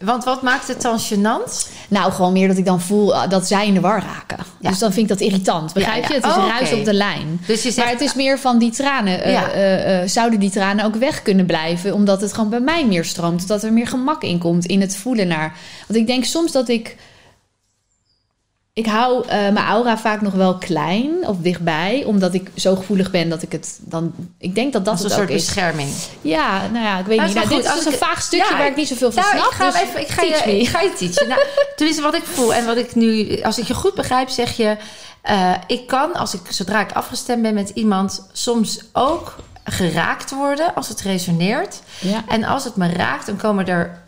[0.00, 1.68] Want wat maakt het dan gênant?
[1.88, 4.44] Nou, gewoon meer dat ik dan voel eh, dat zij in de war raken.
[4.60, 4.68] Ja.
[4.70, 5.72] Dus dan vind ik dat irritant.
[5.72, 6.14] Begrijp Ja, je?
[6.14, 7.40] Het is Oh, ruis op de lijn.
[7.46, 9.22] Dus je Maar zegt, het is meer van die tranen.
[9.22, 11.94] eh, eh, zouden die tranen ook weg kunnen blijven?
[11.94, 13.48] Omdat het gewoon bij mij meer stroomt.
[13.48, 15.56] Dat er meer gemak in komt in het voelen naar.
[15.86, 16.96] Want ik denk soms dat ik.
[18.76, 22.02] Ik hou eh, mijn aura vaak nog wel klein of dichtbij.
[22.06, 24.14] Omdat ik zo gevoelig ben dat ik het dan.
[24.38, 25.34] Ik denk dat dat een ook soort is.
[25.44, 25.88] bescherming.
[26.20, 27.36] Ja, nou ja, ik weet Nou, niet.
[27.38, 27.64] is Nou, dit goed.
[27.64, 29.50] is Als ik- een vaag stukje Ja, waar ik niet zoveel van Nou, snap.
[29.50, 31.28] ik ga, dus even, ik ga, je, ik ga je teachen.
[31.28, 31.40] Nou,
[31.76, 33.40] tenminste, wat ik voel en wat ik nu...
[33.42, 34.76] Als ik je goed begrijp, zeg je...
[35.22, 38.26] eh, ik kan, als ik, zodra ik afgestemd ben met iemand...
[38.32, 41.80] soms ook geraakt worden als het resoneert.
[42.00, 42.24] Ja.
[42.28, 44.02] En als het me raakt, dan komen er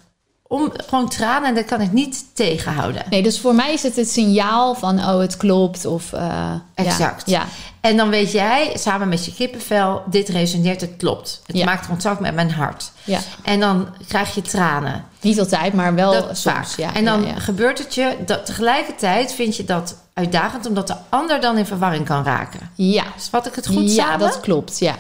[0.49, 1.49] om, gewoon tranen...
[1.49, 3.03] en dat kan ik niet tegenhouden.
[3.11, 5.85] Nee, dus voor mij is het het signaal van, oh, het klopt.
[5.87, 7.31] Of, eh, Exact.
[7.31, 7.47] Ja, ja.
[7.81, 10.03] En dan weet jij, samen met je kippenvel...
[10.07, 11.43] dit resoneert, het klopt.
[11.47, 11.65] Het Ja.
[11.65, 12.91] maakt contact met mijn hart.
[13.05, 13.19] ja.
[13.43, 15.05] En dan krijg je tranen.
[15.21, 16.43] Niet altijd, maar wel Dat soms.
[16.43, 16.67] vaak.
[16.77, 17.39] Ja, en dan ja, ja.
[17.39, 22.05] gebeurt het je dat tegelijkertijd vind je dat uitdagend omdat de ander dan in verwarring
[22.07, 22.71] kan raken.
[22.75, 24.19] Ja, Dus wat ik het goed ja samen?
[24.19, 24.79] dat klopt.
[24.79, 24.95] Ja.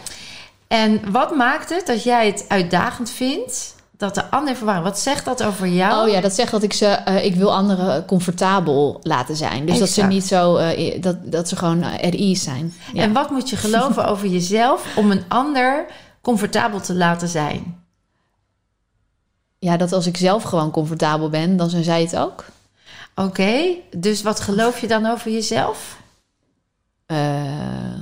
[0.68, 4.86] En wat maakt het dat jij het uitdagend vindt dat de ander in verwarring?
[4.86, 6.06] Wat zegt dat over jou?
[6.06, 9.66] Oh ja, dat zegt dat ik ze, eh, ik wil anderen comfortabel laten zijn.
[9.66, 12.74] Dus dat ze niet zo, eh, dat, dat ze gewoon eh, ease zijn.
[12.92, 13.02] Ja.
[13.02, 15.86] En wat moet je geloven over jezelf om een ander
[16.20, 17.84] comfortabel te laten zijn?
[19.58, 22.44] ja, dat als ik zelf gewoon comfortabel ben, dan zijn zij het ook.
[23.14, 26.00] Oké, dus wat geloof je dan over jezelf?
[27.06, 28.00] Eh,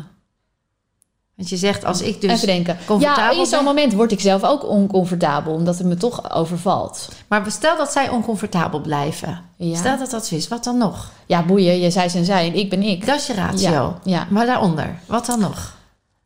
[1.37, 2.31] Want je zegt, als ik dus...
[2.33, 2.79] even denken.
[2.87, 7.09] comfortabel Ja, in zo'n moment word ik zelf ook oncomfortabel, omdat het me toch overvalt.
[7.29, 9.41] Maar stel dat zij oncomfortabel blijven.
[9.57, 9.77] Ja.
[9.77, 11.11] Stel dat dat zo is, wat dan nog?
[11.27, 13.07] Ja, boeien, je zij zijn zij en ik ben ik.
[13.07, 13.71] Dat is je ratio.
[13.71, 14.27] Ja, ja.
[14.31, 15.77] Maar daaronder, wat dan nog?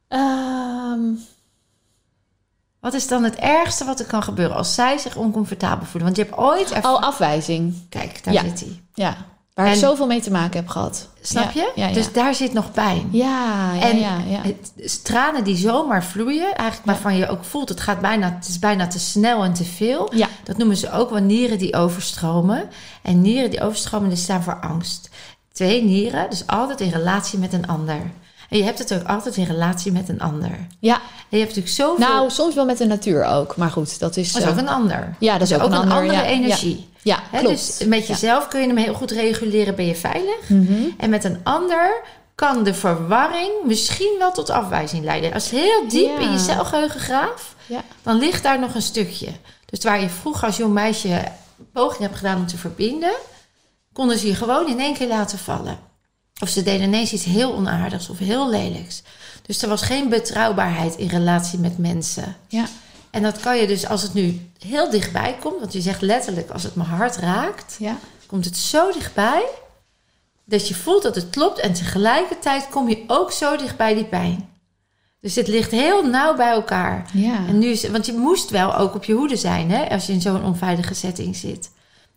[0.09, 1.01] Ehm,
[2.81, 6.05] Wat is dan het ergste wat er kan gebeuren als zij zich oncomfortabel voelen?
[6.05, 6.71] Want je hebt ooit...
[6.71, 7.75] erv- oh, afwijzing.
[7.89, 8.43] Kijk, daar Ja.
[8.43, 8.81] zit hij.
[8.95, 9.17] Ja,
[9.59, 11.09] waar En- ik zoveel mee te maken heb gehad.
[11.21, 11.73] Snap Ja, je?
[11.81, 11.93] Ja, ja.
[11.95, 13.09] Dus daar zit nog pijn.
[13.13, 14.21] ja, ja, En ja,
[14.77, 18.59] het tranen die zomaar vloeien, eigenlijk waarvan je ook voelt, het, gaat bijna, het is
[18.59, 20.15] bijna te snel en te veel.
[20.15, 20.29] Ja.
[20.45, 22.69] Dat noemen ze ook wel nieren die overstromen.
[23.03, 25.09] En nieren die overstromen, die staan voor angst.
[25.53, 28.01] Twee nieren, dus altijd in relatie met een ander.
[28.49, 30.51] En je hebt het ook altijd in relatie met een ander.
[30.81, 30.95] ja.
[31.31, 32.07] En je hebt natuurlijk zoveel...
[32.09, 33.57] Nou, soms wel met de natuur ook.
[33.57, 34.33] Maar goed, dat is...
[34.33, 35.15] dat is eh, ook een ander.
[35.19, 36.89] Ja, dat is ook, een, ander, andere ja, energie.
[37.03, 37.57] Ja, ja Hè, klopt.
[37.79, 38.07] dus met Ja.
[38.07, 40.49] jezelf kun je hem heel goed reguleren, ben je veilig.
[40.49, 40.73] Mhm.
[40.99, 42.03] En met een ander
[42.35, 45.33] kan de verwarring misschien wel tot afwijzing leiden.
[45.33, 47.83] Als het heel diep in je celgeheugen graaft, Ja.
[48.03, 49.29] dan ligt daar nog een stukje.
[49.67, 51.25] Dus waar je vroeger als jong meisje
[51.73, 53.13] poging hebt gedaan om te verbinden,
[53.93, 55.79] konden ze je gewoon in één keer laten vallen.
[56.41, 59.03] Of ze deden ineens iets heel onaardigs of heel lelijks.
[59.47, 62.37] Dus er was geen betrouwbaarheid in relatie met mensen.
[62.49, 62.65] Ja.
[63.11, 66.51] En dat kan je dus als het nu heel dichtbij komt, want je zegt letterlijk
[66.51, 67.97] als het mijn hart raakt, Ja.
[68.27, 69.43] komt het zo dichtbij
[70.45, 74.49] dat je voelt dat het klopt en tegelijkertijd kom je ook zo dichtbij die pijn.
[75.21, 77.11] Dus het ligt heel nauw bij elkaar.
[77.13, 77.37] Ja.
[77.49, 80.13] En nu is, want je moest wel ook op je hoede zijn hè, als je
[80.13, 81.71] in zo'n onveilige setting zit.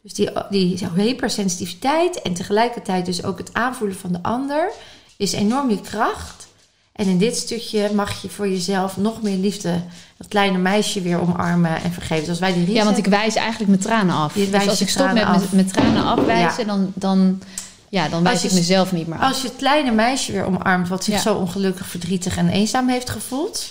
[0.03, 4.71] Dus die, die hypersensitiviteit en tegelijkertijd dus ook het aanvoelen van de ander
[5.17, 6.47] is enorm je kracht.
[6.91, 9.81] En in dit stukje mag je voor jezelf nog meer liefde,
[10.17, 12.39] dat kleine meisje weer omarmen en vergeven.
[12.39, 14.33] Wij die reset Ja, want ik wijs eigenlijk mijn tranen af.
[14.33, 15.51] Dus als ik stop met mijn, af.
[15.51, 16.71] mijn tranen afwijzen, Ja.
[16.71, 17.41] dan, dan,
[17.89, 19.27] ja, dan wijs je ik mezelf niet meer af.
[19.27, 21.19] Als je het kleine meisje weer omarmt, wat zich Ja.
[21.21, 23.69] zo ongelukkig, verdrietig en eenzaam heeft gevoeld.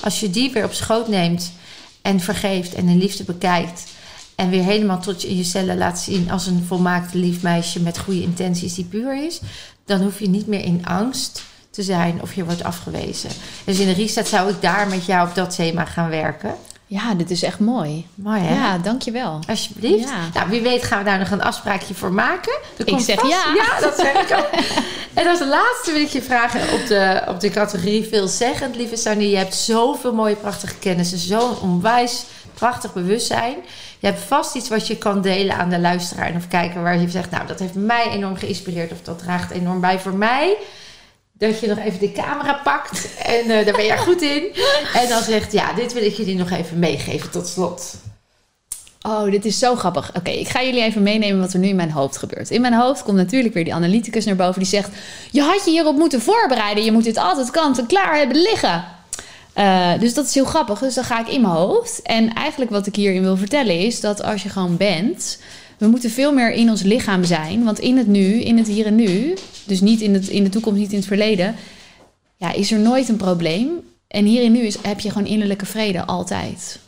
[0.00, 1.52] Als je die weer op schoot neemt
[2.02, 3.84] en vergeeft en in liefde bekijkt.
[4.36, 7.80] En weer helemaal tot je in je cellen laat zien als een volmaakt lief meisje
[7.80, 9.40] met goede intenties die puur is.
[9.84, 13.30] Dan hoef je niet meer in angst te zijn of je wordt afgewezen.
[13.64, 16.54] Dus in de reset zou ik daar met jou op dat thema gaan werken.
[16.88, 18.06] Ja, dit is echt mooi.
[18.14, 18.54] Mooi hè?
[18.54, 19.38] Ja, dankjewel.
[19.48, 20.08] Alsjeblieft.
[20.08, 20.16] Ja.
[20.34, 22.58] Nou, wie weet gaan we daar nog een afspraakje voor maken.
[22.84, 23.44] Ik zeg vast- ja.
[23.54, 24.48] Ja, dat zeg ik ook.
[25.14, 29.24] en als laatste wil ik je vragen op de, op de categorie veelzeggend, lieve Sanny.
[29.24, 31.18] Je hebt zoveel mooie, prachtige kennissen.
[31.18, 32.24] Zo'n onwijs
[32.54, 33.54] prachtig bewustzijn.
[33.98, 36.26] Je hebt vast iets wat je kan delen aan de luisteraar.
[36.26, 38.92] En of kijken waar je zegt, nou, dat heeft mij enorm geïnspireerd.
[38.92, 40.56] Of dat draagt enorm bij voor mij.
[41.38, 43.08] Dat je nog even de camera pakt.
[43.22, 44.42] En eh, daar ben je goed in.
[44.94, 47.94] En dan zegt, ja, dit wil ik jullie nog even meegeven tot slot.
[49.02, 50.10] Oh, dit is zo grappig.
[50.14, 52.50] Oké, ik ga jullie even meenemen wat er nu in mijn hoofd gebeurt.
[52.50, 54.90] In mijn hoofd komt natuurlijk weer die analyticus naar boven die zegt:
[55.30, 56.84] Je had je hierop moeten voorbereiden.
[56.84, 58.84] Je moet dit altijd kant en klaar hebben liggen.
[59.52, 60.78] Eh, dus dat is heel grappig.
[60.78, 62.02] Dus dan ga ik in mijn hoofd.
[62.02, 65.38] En eigenlijk wat ik hierin wil vertellen is dat als je gewoon bent,
[65.78, 67.64] we moeten veel meer in ons lichaam zijn.
[67.64, 70.50] Want in het nu, in het hier en nu, dus niet in, het, in de
[70.50, 71.54] toekomst, niet in het verleden,
[72.36, 73.68] ja, is er nooit een probleem.
[74.08, 76.78] En hier en nu is, heb je gewoon innerlijke vrede altijd.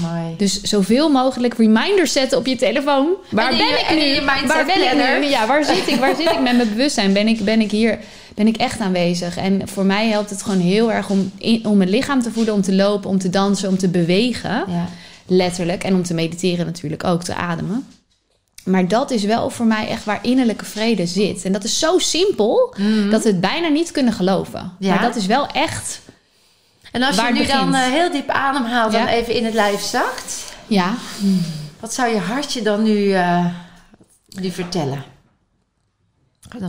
[0.00, 0.34] Mooi.
[0.36, 3.06] Dus zoveel mogelijk reminders zetten op je telefoon.
[3.30, 4.26] Waar En ben je- ik nu?
[4.46, 5.26] waar ben ik nu?
[5.28, 5.94] Ja, waar zit ik?
[5.98, 7.12] Waar zit ik met mijn bewustzijn?
[7.12, 7.98] Ben ik, ben ik hier?
[8.34, 9.36] Ben ik echt aanwezig?
[9.36, 12.54] En voor mij helpt het gewoon heel erg om, in- om mijn lichaam te voelen,
[12.54, 14.50] om te lopen, om te dansen, om te bewegen.
[14.68, 14.88] Ja.
[15.26, 15.84] Letterlijk.
[15.84, 17.86] En om te mediteren natuurlijk ook, te ademen.
[18.64, 21.44] Maar dat is wel voor mij echt waar innerlijke vrede zit.
[21.44, 22.74] En dat is zo simpel
[23.10, 24.60] dat we het bijna niet kunnen geloven.
[24.60, 24.84] Mhm.
[24.84, 24.94] Ja.
[24.94, 26.00] Maar dat is wel echt.
[26.92, 29.08] En als Waar je nu het dan eh, heel diep ademhaalt en Ja.
[29.10, 30.94] even in het lijf zakt, Ja,
[31.80, 33.16] wat zou je hartje dan nu,
[34.28, 35.04] nu vertellen?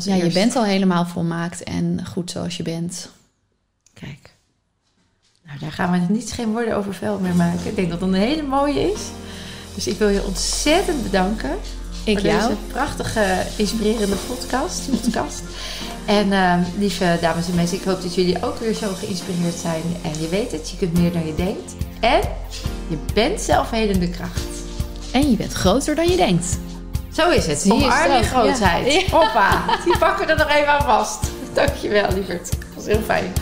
[0.04, 3.10] Ja je bent al helemaal volmaakt en goed zoals je bent.
[3.94, 4.36] Kijk.
[5.46, 7.68] Nou, daar gaan we niet geen woorden over vuil meer maken.
[7.68, 9.02] Ik denk dat dat een hele mooie is.
[9.76, 11.58] Dus ik wil je ontzettend bedanken
[12.04, 12.42] Ik voor jou.
[12.42, 14.90] deze prachtige, inspirerende podcast.
[15.02, 15.42] podcast.
[16.06, 19.82] En eh, lieve dames en mensen, ik hoop dat jullie ook weer zo geïnspireerd zijn.
[20.02, 21.74] En je weet het, je kunt meer dan je denkt.
[22.00, 22.22] En
[22.88, 24.50] je bent zelfhelende kracht.
[25.12, 26.58] En je bent groter dan je denkt.
[27.12, 27.60] Zo is het.
[27.60, 28.94] Zie Omarm je grootheid.
[28.94, 29.18] Ja.
[29.18, 29.64] Hoppa.
[29.86, 31.20] Die pakken we er nog even aan vast.
[31.54, 32.50] Dankjewel, lieverd.
[32.50, 33.34] Dat was heel fijn.